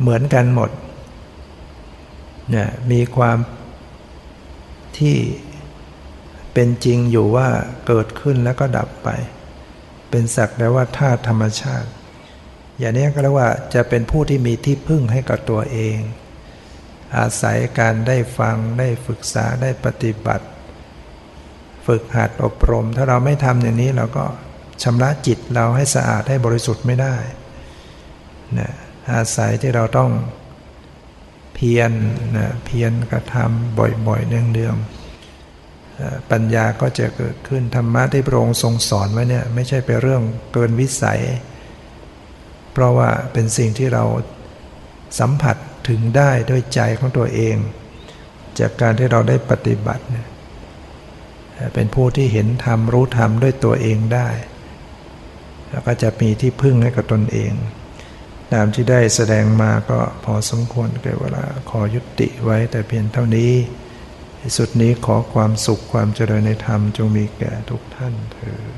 [0.00, 0.70] เหมือนกันหมด
[2.50, 3.38] เนี่ยมีความ
[4.98, 5.16] ที่
[6.52, 7.48] เป็นจริงอยู่ว่า
[7.86, 9.08] เกิดขึ้นแล้วก็ดับไป
[10.10, 11.88] เป็นสักแต่ว่าธาตุธรรมชาติ
[12.78, 15.96] อย่างนี้ก็เรียกว่าจะเป็นผู้ที่มีที่พึ่งให้กับตัวเอง
[17.16, 20.46] อาศัยการได้ฟังได้ฝึกษาได้ปฏิบัติ
[21.86, 24.24] ฝึกหัดอบรม ถ้าเราไม่ทำอย่างนี้เราก็
[24.82, 27.16] ชำระจิตเราให้สะอาดให้บริสุทธิ์ไม่ได้
[28.58, 28.70] นะ
[29.12, 30.10] อาศัยที่เราต้อง
[31.54, 31.92] เพียร
[32.36, 41.20] นะเพียรกระทำบ่อยๆเนืองๆปัญญาก็จะเกิดขึ้นธรรมะที่พระองค์ทรงสอนไว้เนี่ยไม่ใช่เป็นเรื่องเกินวิสัย
[42.72, 44.04] เพราะว่าเป็นสิ่งที่เรา
[45.18, 45.56] สัมผัส
[45.88, 47.56] ถึงได้ด้วยใจของตัวเอง
[48.58, 50.04] จากการที่เราได้ปฏิบัติ
[51.74, 54.28] เป็นผู้ที่เห็นธรรมรู้ธรรมด้วยตัวเองได้
[55.70, 57.52] แล้วก็จะมีที่พึ่งให้กับตนเอง
[58.54, 63.52] ตามที่ได้แสดงมาก็พอสมควรแก่เวลาขอยุติไว้แต่เพียงเท่านี้
[64.40, 68.73] ที่สุดนี้ขอความสุขความเจริญในธรรมจงมีแก่ทุกท่านเถิด